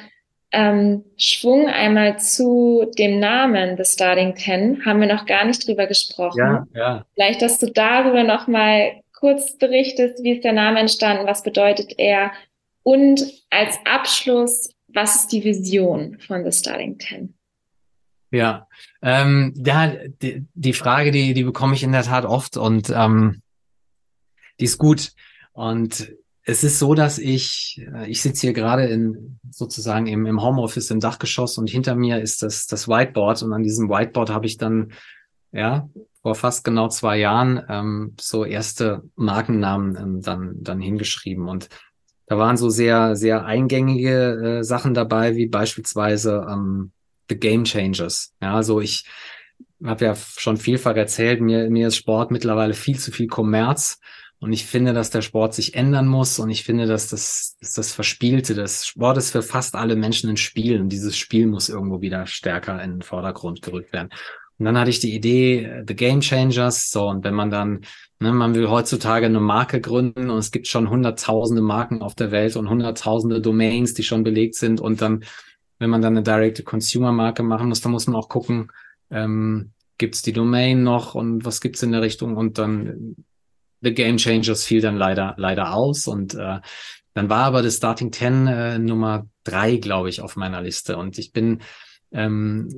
[0.51, 4.85] ähm, Schwung einmal zu dem Namen The Starting Ten.
[4.85, 6.39] Haben wir noch gar nicht drüber gesprochen.
[6.39, 7.07] Ja, ja.
[7.15, 11.95] Vielleicht, dass du darüber noch mal kurz berichtest, wie ist der Name entstanden, was bedeutet
[11.97, 12.33] er
[12.83, 17.35] und als Abschluss, was ist die Vision von The Starting Ten?
[18.33, 18.67] Ja,
[19.03, 23.43] ähm, ja, die, die Frage, die, die bekomme ich in der Tat oft und ähm,
[24.59, 25.13] die ist gut.
[25.53, 26.11] Und
[26.45, 30.91] es ist so, dass ich, äh, ich sitze hier gerade in sozusagen im, im Homeoffice
[30.91, 34.57] im Dachgeschoss und hinter mir ist das, das Whiteboard und an diesem Whiteboard habe ich
[34.57, 34.93] dann,
[35.53, 35.91] ja,
[36.23, 41.69] vor fast genau zwei Jahren ähm, so erste Markennamen ähm, dann, dann hingeschrieben und
[42.27, 46.93] da waren so sehr, sehr eingängige äh, Sachen dabei, wie beispielsweise ähm,
[47.29, 48.35] The Game Changers.
[48.41, 49.05] Ja, also ich
[49.85, 53.99] habe ja schon vielfach erzählt, mir, mir ist Sport mittlerweile viel zu viel Kommerz.
[54.39, 57.75] Und ich finde, dass der Sport sich ändern muss und ich finde, dass das, dass
[57.75, 61.69] das Verspielte, das Sport ist für fast alle Menschen ein Spiel und dieses Spiel muss
[61.69, 64.09] irgendwo wieder stärker in den Vordergrund gerückt werden.
[64.59, 67.83] Und dann hatte ich die Idee, äh, The Game Changers, so, und wenn man dann,
[68.19, 72.33] ne, man will heutzutage eine Marke gründen und es gibt schon hunderttausende Marken auf der
[72.33, 75.25] Welt und hunderttausende Domains, die schon belegt sind und dann,
[75.83, 78.71] wenn man dann eine Direct-to-Consumer-Marke machen muss, dann muss man auch gucken,
[79.11, 83.17] ähm, gibt es die Domain noch und was gibt's in der Richtung und dann
[83.81, 86.61] The Game Changers fiel dann leider, leider aus und äh,
[87.15, 91.19] dann war aber das Starting Ten äh, Nummer drei, glaube ich, auf meiner Liste und
[91.19, 91.63] ich bin
[92.13, 92.69] ähm,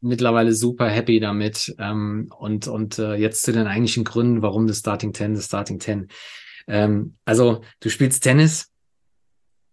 [0.00, 4.78] mittlerweile super happy damit ähm, und und äh, jetzt zu den eigentlichen Gründen, warum das
[4.78, 6.08] Starting Ten, das Starting Ten.
[6.66, 8.72] Ähm, also du spielst Tennis,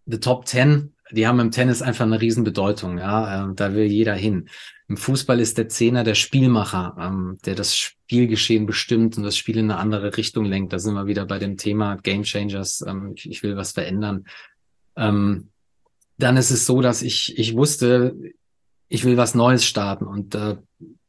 [0.06, 2.98] the Top Ten die haben im Tennis einfach eine Riesenbedeutung.
[2.98, 4.50] Ja, äh, da will jeder hin.
[4.88, 9.58] Im Fußball ist der Zehner der Spielmacher, ähm, der das Spielgeschehen bestimmt und das Spiel
[9.58, 10.74] in eine andere Richtung lenkt.
[10.74, 12.84] Da sind wir wieder bei dem Thema Game Changers.
[12.88, 14.26] Ähm, ich, ich, will was verändern.
[14.96, 15.50] Ähm,
[16.18, 18.16] dann ist es so, dass ich ich wusste,
[18.88, 20.58] ich will was Neues starten und äh,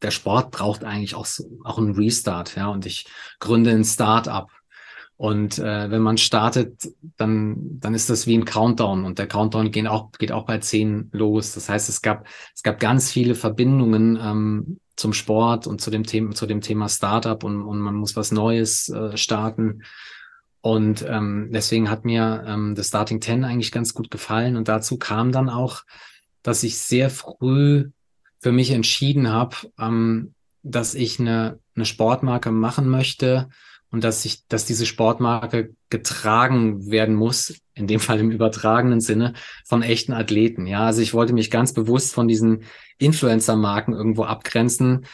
[0.02, 1.26] der Sport braucht eigentlich auch
[1.64, 2.56] auch einen Restart.
[2.56, 3.06] Ja, und ich
[3.38, 4.50] gründe ein Start-up
[5.20, 9.70] und äh, wenn man startet, dann, dann ist das wie ein Countdown und der Countdown
[9.70, 11.52] geht auch, geht auch bei zehn los.
[11.52, 16.04] Das heißt, es gab, es gab ganz viele Verbindungen ähm, zum Sport und zu dem
[16.04, 19.82] Thema, zu dem Thema Startup und, und man muss was Neues äh, starten.
[20.62, 24.56] Und ähm, deswegen hat mir ähm, das Starting Ten eigentlich ganz gut gefallen.
[24.56, 25.82] Und dazu kam dann auch,
[26.42, 27.90] dass ich sehr früh
[28.38, 33.50] für mich entschieden habe, ähm, dass ich eine, eine Sportmarke machen möchte,
[33.90, 39.34] und dass sich, dass diese Sportmarke getragen werden muss, in dem Fall im übertragenen Sinne,
[39.64, 40.66] von echten Athleten.
[40.66, 42.62] Ja, also ich wollte mich ganz bewusst von diesen
[42.98, 45.06] Influencer-Marken irgendwo abgrenzen,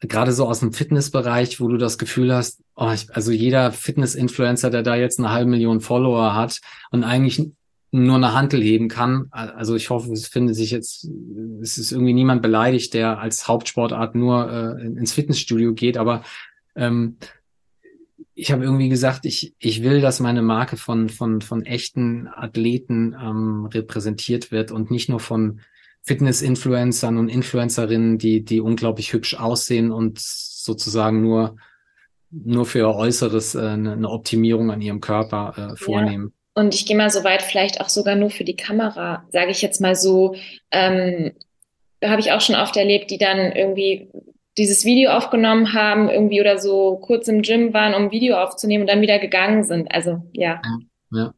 [0.00, 4.70] gerade so aus dem Fitnessbereich, wo du das Gefühl hast, oh, ich, also jeder Fitness-Influencer,
[4.70, 6.60] der da jetzt eine halbe Million Follower hat
[6.90, 7.52] und eigentlich
[7.90, 9.28] nur eine Hantel heben kann.
[9.30, 11.08] Also ich hoffe, es findet sich jetzt,
[11.62, 16.24] es ist irgendwie niemand beleidigt, der als Hauptsportart nur äh, ins Fitnessstudio geht, aber
[16.74, 17.18] ähm,
[18.34, 23.14] ich habe irgendwie gesagt, ich, ich will, dass meine Marke von, von, von echten Athleten
[23.20, 25.60] ähm, repräsentiert wird und nicht nur von
[26.02, 31.56] Fitness-Influencern und Influencerinnen, die, die unglaublich hübsch aussehen und sozusagen nur,
[32.30, 36.32] nur für ihr Äußeres äh, eine, eine Optimierung an ihrem Körper äh, vornehmen.
[36.56, 36.62] Ja.
[36.62, 39.62] Und ich gehe mal so weit, vielleicht auch sogar nur für die Kamera, sage ich
[39.62, 40.34] jetzt mal so.
[40.70, 41.32] Ähm,
[42.04, 44.08] habe ich auch schon oft erlebt, die dann irgendwie
[44.56, 48.88] dieses Video aufgenommen haben, irgendwie oder so kurz im Gym waren, um Video aufzunehmen und
[48.88, 49.92] dann wieder gegangen sind.
[49.92, 50.60] Also ja.
[51.10, 51.34] Ja.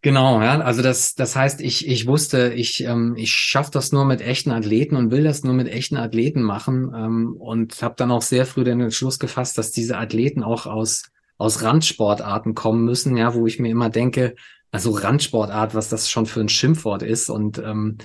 [0.00, 0.60] Genau, ja.
[0.60, 4.52] Also das, das heißt, ich, ich wusste, ich, ähm, ich schaffe das nur mit echten
[4.52, 8.46] Athleten und will das nur mit echten Athleten machen ähm, und habe dann auch sehr
[8.46, 13.46] früh den Entschluss gefasst, dass diese Athleten auch aus, aus Randsportarten kommen müssen, ja, wo
[13.46, 14.36] ich mir immer denke,
[14.70, 17.98] also Randsportart, was das schon für ein Schimpfwort ist und ähm,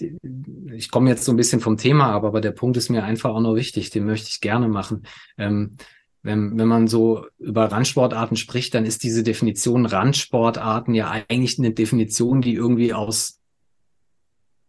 [0.00, 3.30] ich komme jetzt so ein bisschen vom Thema ab, aber der Punkt ist mir einfach
[3.30, 5.04] auch noch wichtig, den möchte ich gerne machen.
[5.38, 5.76] Ähm,
[6.22, 11.72] wenn, wenn man so über Randsportarten spricht, dann ist diese Definition Randsportarten ja eigentlich eine
[11.72, 13.40] Definition, die irgendwie aus,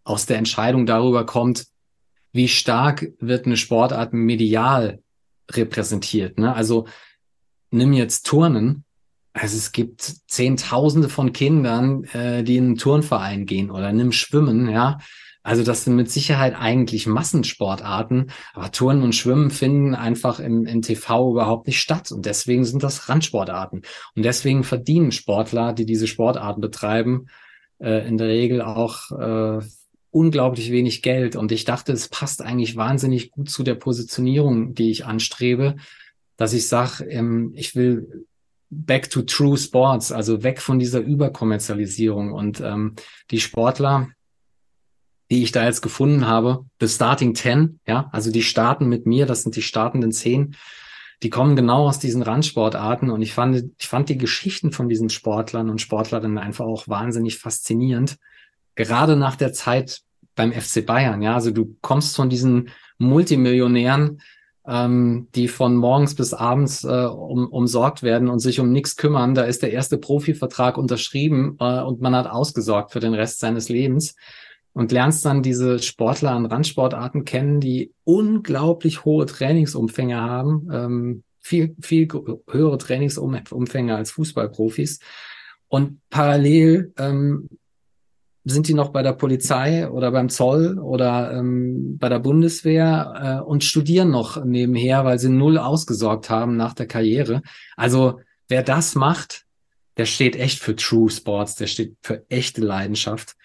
[0.03, 1.67] aus der Entscheidung darüber kommt,
[2.31, 5.01] wie stark wird eine Sportart medial
[5.51, 6.39] repräsentiert.
[6.39, 6.53] Ne?
[6.55, 6.87] Also
[7.71, 8.85] nimm jetzt Turnen.
[9.33, 14.69] Also es gibt Zehntausende von Kindern, äh, die in einen Turnverein gehen oder nimm Schwimmen,
[14.69, 14.97] ja.
[15.43, 20.83] Also das sind mit Sicherheit eigentlich Massensportarten, aber Turnen und Schwimmen finden einfach im, im
[20.83, 23.81] TV überhaupt nicht statt und deswegen sind das Randsportarten.
[24.15, 27.27] Und deswegen verdienen Sportler, die diese Sportarten betreiben,
[27.79, 29.65] äh, in der Regel auch äh,
[30.11, 31.35] unglaublich wenig Geld.
[31.35, 35.77] Und ich dachte, es passt eigentlich wahnsinnig gut zu der Positionierung, die ich anstrebe,
[36.37, 38.27] dass ich sage, ähm, ich will
[38.71, 42.31] back to true sports, also weg von dieser Überkommerzialisierung.
[42.31, 42.95] Und ähm,
[43.29, 44.07] die Sportler,
[45.29, 49.25] die ich da jetzt gefunden habe, the starting ten, ja, also die starten mit mir,
[49.25, 50.55] das sind die startenden zehn,
[51.21, 55.09] die kommen genau aus diesen Randsportarten und ich fand, ich fand die Geschichten von diesen
[55.09, 58.17] Sportlern und Sportlerinnen einfach auch wahnsinnig faszinierend.
[58.75, 60.01] Gerade nach der Zeit
[60.35, 64.21] beim FC Bayern, ja, also du kommst von diesen Multimillionären,
[64.71, 69.35] ähm, die von morgens bis abends äh, um, umsorgt werden und sich um nichts kümmern.
[69.35, 73.67] Da ist der erste Profivertrag unterschrieben äh, und man hat ausgesorgt für den Rest seines
[73.67, 74.15] Lebens
[74.71, 81.75] und lernst dann diese Sportler an Randsportarten kennen, die unglaublich hohe Trainingsumfänge haben, ähm, viel,
[81.81, 82.07] viel
[82.49, 84.99] höhere Trainingsumfänge als Fußballprofis.
[85.67, 87.49] Und parallel ähm,
[88.43, 93.47] sind die noch bei der Polizei oder beim Zoll oder ähm, bei der Bundeswehr äh,
[93.47, 97.43] und studieren noch nebenher, weil sie null ausgesorgt haben nach der Karriere.
[97.75, 99.45] Also wer das macht,
[99.97, 103.35] der steht echt für True Sports, der steht für echte Leidenschaft.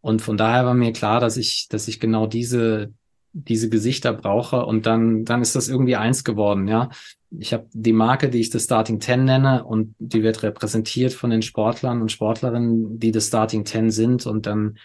[0.00, 2.92] Und von daher war mir klar, dass ich, dass ich genau diese,
[3.32, 6.90] diese Gesichter brauche und dann, dann ist das irgendwie eins geworden, ja.
[7.30, 11.30] Ich habe die Marke, die ich das Starting Ten nenne und die wird repräsentiert von
[11.30, 14.78] den Sportlern und Sportlerinnen, die das Starting Ten sind und dann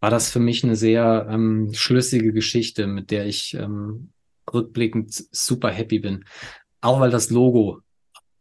[0.00, 4.10] war das für mich eine sehr ähm, schlüssige Geschichte, mit der ich ähm,
[4.52, 6.24] rückblickend super happy bin.
[6.80, 7.80] Auch weil das Logo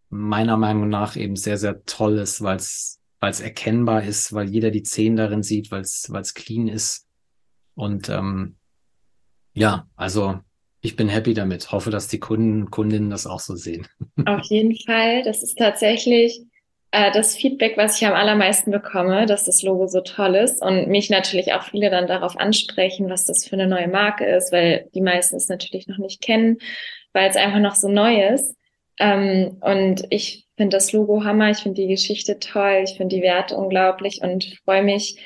[0.09, 4.83] meiner Meinung nach eben sehr, sehr toll ist, weil es erkennbar ist, weil jeder die
[4.83, 7.07] Zehen darin sieht, weil es weil es clean ist.
[7.73, 8.55] Und ähm,
[9.55, 10.39] ja, also
[10.81, 11.71] ich bin happy damit.
[11.71, 13.87] Hoffe, dass die Kunden, Kundinnen das auch so sehen.
[14.25, 15.23] Auf jeden Fall.
[15.23, 16.41] Das ist tatsächlich
[16.91, 20.87] äh, das Feedback, was ich am allermeisten bekomme, dass das Logo so toll ist und
[20.87, 24.89] mich natürlich auch viele dann darauf ansprechen, was das für eine neue Marke ist, weil
[24.93, 26.59] die meisten es natürlich noch nicht kennen,
[27.13, 28.55] weil es einfach noch so neu ist.
[28.99, 33.21] Ähm, und ich finde das Logo Hammer, ich finde die Geschichte toll, ich finde die
[33.23, 35.19] Werte unglaublich und freue mich,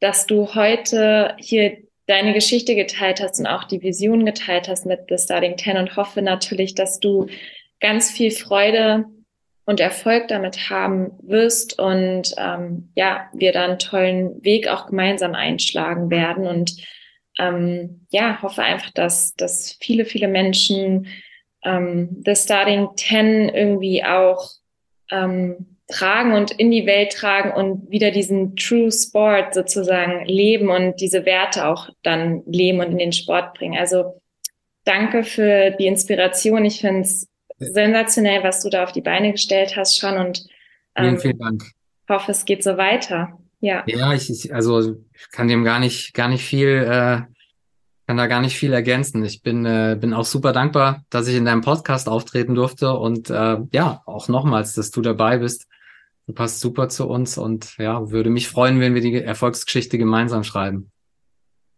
[0.00, 5.06] dass du heute hier deine Geschichte geteilt hast und auch die Vision geteilt hast mit
[5.08, 7.26] The Starting Ten und hoffe natürlich, dass du
[7.80, 9.06] ganz viel Freude
[9.66, 15.34] und Erfolg damit haben wirst und ähm, ja, wir da einen tollen Weg auch gemeinsam
[15.34, 16.76] einschlagen werden und
[17.38, 21.06] ähm, ja, hoffe einfach, dass, dass viele, viele Menschen
[21.64, 24.50] ähm, The Starting Ten irgendwie auch
[25.10, 31.00] ähm, tragen und in die Welt tragen und wieder diesen True Sport sozusagen leben und
[31.00, 33.78] diese Werte auch dann leben und in den Sport bringen.
[33.78, 34.20] Also
[34.84, 36.64] danke für die Inspiration.
[36.64, 37.28] Ich finde es
[37.58, 40.46] sensationell, was du da auf die Beine gestellt hast schon und
[40.96, 41.64] ähm, vielen, vielen Dank.
[42.08, 43.38] hoffe, es geht so weiter.
[43.60, 43.82] Ja.
[43.86, 47.22] Ja, ich, ich also ich kann dem gar nicht gar nicht viel äh,
[48.06, 49.24] kann da gar nicht viel ergänzen.
[49.24, 53.30] Ich bin, äh, bin auch super dankbar, dass ich in deinem Podcast auftreten durfte und
[53.30, 55.66] äh, ja, auch nochmals, dass du dabei bist.
[56.26, 60.44] Du passt super zu uns und ja, würde mich freuen, wenn wir die Erfolgsgeschichte gemeinsam
[60.44, 60.90] schreiben.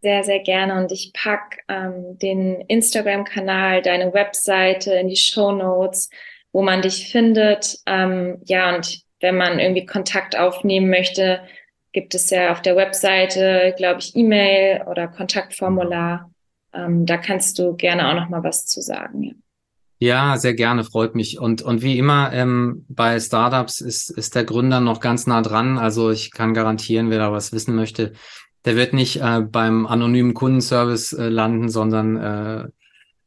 [0.01, 0.79] Sehr, sehr gerne.
[0.81, 6.09] Und ich pack ähm, den Instagram-Kanal, deine Webseite in die Show Notes,
[6.51, 7.79] wo man dich findet.
[7.85, 11.41] Ähm, ja, und wenn man irgendwie Kontakt aufnehmen möchte,
[11.97, 16.29] gibt es ja auf der Webseite, glaube ich, E-Mail oder Kontaktformular.
[16.71, 19.23] Ähm, da kannst du gerne auch noch mal was zu sagen.
[19.23, 19.31] Ja.
[19.99, 21.39] Ja, sehr gerne, freut mich.
[21.39, 25.79] Und, und wie immer ähm, bei Startups ist, ist der Gründer noch ganz nah dran.
[25.79, 28.13] Also ich kann garantieren, wer da was wissen möchte,
[28.65, 32.67] der wird nicht äh, beim anonymen Kundenservice äh, landen, sondern äh,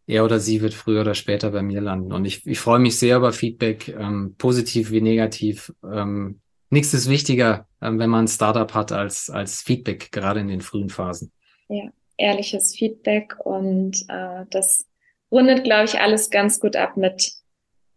[0.06, 2.12] er oder sie wird früher oder später bei mir landen.
[2.12, 5.72] Und ich, ich freue mich sehr über Feedback, ähm, positiv wie negativ.
[5.82, 6.38] Ähm,
[6.70, 10.60] nichts ist wichtiger, äh, wenn man ein Startup hat, als, als Feedback, gerade in den
[10.60, 11.32] frühen Phasen.
[11.68, 14.86] Ja, ehrliches Feedback und äh, das
[15.30, 17.32] rundet, glaube ich, alles ganz gut ab mit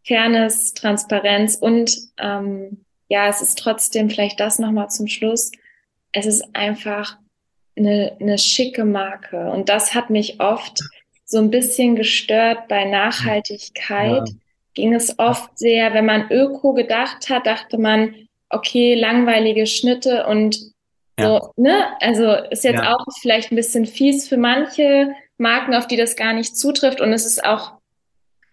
[0.06, 5.52] Fairness, Transparenz und ähm, ja, es ist trotzdem vielleicht das nochmal zum Schluss.
[6.12, 7.18] Es ist einfach
[7.76, 10.80] eine, eine schicke Marke und das hat mich oft
[11.26, 14.36] so ein bisschen gestört bei Nachhaltigkeit, ja.
[14.74, 18.16] ging es oft sehr, wenn man Öko gedacht hat, dachte man,
[18.54, 20.58] okay, langweilige Schnitte und
[21.20, 21.28] ja.
[21.28, 21.86] so, ne?
[22.00, 22.96] Also ist jetzt ja.
[22.96, 27.02] auch vielleicht ein bisschen fies für manche Marken, auf die das gar nicht zutrifft.
[27.02, 27.74] Und es ist auch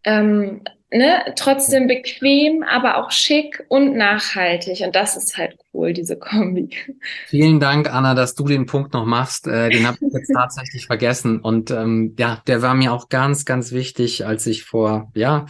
[0.04, 4.80] ähm, ne, trotzdem bequem, aber auch schick und nachhaltig.
[4.80, 6.70] Und das ist halt cool, diese Kombi.
[7.26, 9.46] Vielen Dank, Anna, dass du den Punkt noch machst.
[9.46, 11.40] Äh, den habe ich jetzt tatsächlich vergessen.
[11.40, 15.46] Und ähm, ja, der war mir auch ganz, ganz wichtig, als ich vor, ja,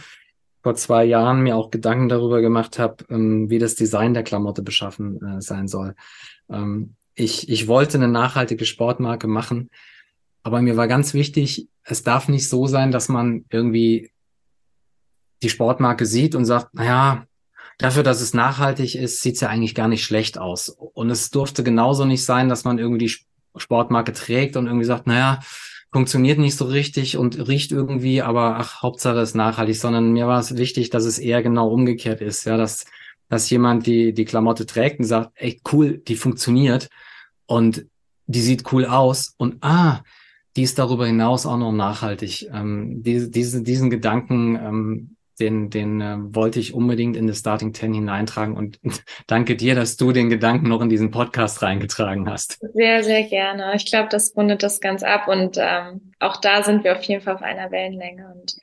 [0.61, 4.61] vor zwei Jahren mir auch Gedanken darüber gemacht habe, ähm, wie das Design der Klamotte
[4.61, 5.95] beschaffen äh, sein soll.
[6.49, 9.69] Ähm, ich, ich wollte eine nachhaltige Sportmarke machen,
[10.43, 14.11] aber mir war ganz wichtig, es darf nicht so sein, dass man irgendwie
[15.43, 17.25] die Sportmarke sieht und sagt, naja,
[17.77, 20.69] dafür, dass es nachhaltig ist, sieht's ja eigentlich gar nicht schlecht aus.
[20.69, 25.07] Und es durfte genauso nicht sein, dass man irgendwie die Sportmarke trägt und irgendwie sagt,
[25.07, 25.39] naja,
[25.91, 30.39] funktioniert nicht so richtig und riecht irgendwie, aber ach, Hauptsache ist nachhaltig, sondern mir war
[30.39, 32.85] es wichtig, dass es eher genau umgekehrt ist, ja, dass,
[33.27, 36.89] dass jemand die, die Klamotte trägt und sagt, ey, cool, die funktioniert
[37.45, 37.85] und
[38.25, 40.01] die sieht cool aus und ah,
[40.55, 42.49] die ist darüber hinaus auch noch nachhaltig.
[42.53, 47.73] Ähm, diese, diese, diesen Gedanken ähm, den, den äh, wollte ich unbedingt in das Starting
[47.73, 48.79] Ten hineintragen und
[49.27, 52.59] danke dir, dass du den Gedanken noch in diesen Podcast reingetragen hast.
[52.73, 53.73] Sehr, sehr gerne.
[53.75, 57.21] Ich glaube, das rundet das ganz ab und ähm, auch da sind wir auf jeden
[57.21, 58.55] Fall auf einer Wellenlänge und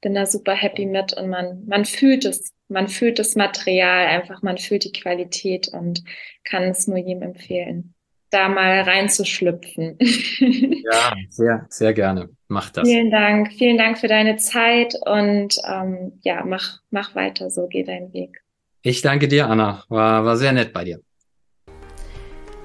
[0.00, 4.42] bin da super happy mit und man, man fühlt es, man fühlt das Material einfach,
[4.42, 6.04] man fühlt die Qualität und
[6.44, 7.94] kann es nur jedem empfehlen
[8.30, 9.98] da mal reinzuschlüpfen.
[10.00, 12.28] ja, sehr, sehr gerne.
[12.48, 12.88] Mach das.
[12.88, 13.52] Vielen Dank.
[13.52, 18.42] Vielen Dank für deine Zeit und ähm, ja, mach, mach weiter so, geh deinen Weg.
[18.82, 19.84] Ich danke dir, Anna.
[19.88, 21.00] War, war sehr nett bei dir.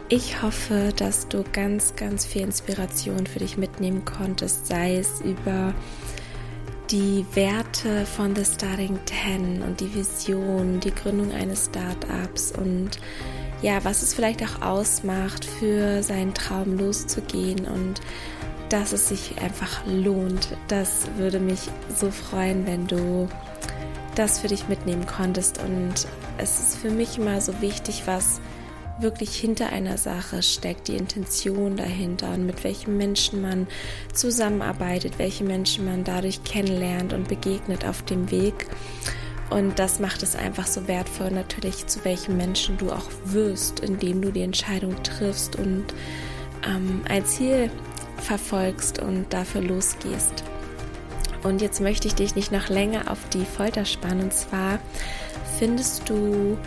[0.09, 5.74] Ich hoffe, dass du ganz, ganz viel Inspiration für dich mitnehmen konntest, sei es über
[6.91, 12.99] die Werte von The Starting Ten und die Vision, die Gründung eines Startups und
[13.64, 18.01] ja, was es vielleicht auch ausmacht, für seinen Traum loszugehen und
[18.70, 20.49] dass es sich einfach lohnt.
[20.68, 23.30] Das würde mich so freuen, wenn du
[24.16, 25.59] das für dich mitnehmen konntest.
[25.64, 26.07] Und
[26.38, 28.41] es ist für mich immer so wichtig, was
[28.99, 33.68] wirklich hinter einer Sache steckt, die Intention dahinter und mit welchen Menschen man
[34.14, 38.68] zusammenarbeitet, welche Menschen man dadurch kennenlernt und begegnet auf dem Weg.
[39.54, 44.20] Und das macht es einfach so wertvoll, natürlich, zu welchen Menschen du auch wirst, indem
[44.20, 45.86] du die Entscheidung triffst und
[46.66, 47.70] ähm, ein Ziel
[48.18, 50.43] verfolgst und dafür losgehst.
[51.43, 54.24] Und jetzt möchte ich dich nicht noch länger auf die Folter spannen.
[54.24, 54.80] Und zwar
[55.60, 56.58] findest du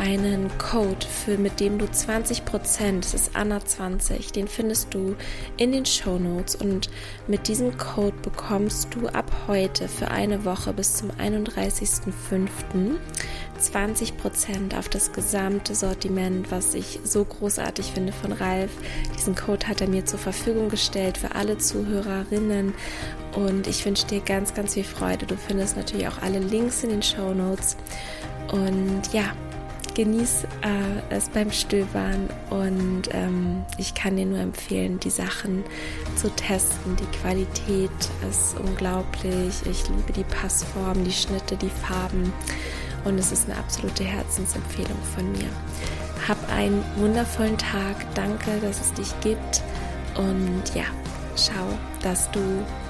[0.00, 5.14] einen Code, für, mit dem du 20%, das ist Anna20, den findest du
[5.58, 6.88] in den Show Notes und
[7.28, 12.96] mit diesem Code bekommst du ab heute für eine Woche bis zum 31.05.
[13.60, 18.70] 20% auf das gesamte Sortiment, was ich so großartig finde von Ralf.
[19.14, 22.72] Diesen Code hat er mir zur Verfügung gestellt für alle Zuhörerinnen
[23.36, 25.26] und ich wünsche dir ganz, ganz viel Freude.
[25.26, 27.76] Du findest natürlich auch alle Links in den Show Notes
[28.50, 29.24] und ja,
[29.94, 35.64] genieß äh, es beim Stöbern und ähm, ich kann dir nur empfehlen, die Sachen
[36.16, 36.96] zu testen.
[36.96, 37.90] Die Qualität
[38.28, 39.54] ist unglaublich.
[39.70, 42.32] Ich liebe die Passform, die Schnitte, die Farben
[43.04, 45.48] und es ist eine absolute Herzensempfehlung von mir.
[46.28, 47.96] Hab einen wundervollen Tag.
[48.14, 49.62] Danke, dass es dich gibt
[50.16, 50.84] und ja,
[51.36, 52.40] schau, dass du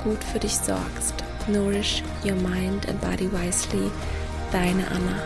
[0.05, 1.14] gut für dich sorgst.
[1.48, 3.90] Nourish your mind and body wisely.
[4.53, 5.22] Deine Anna.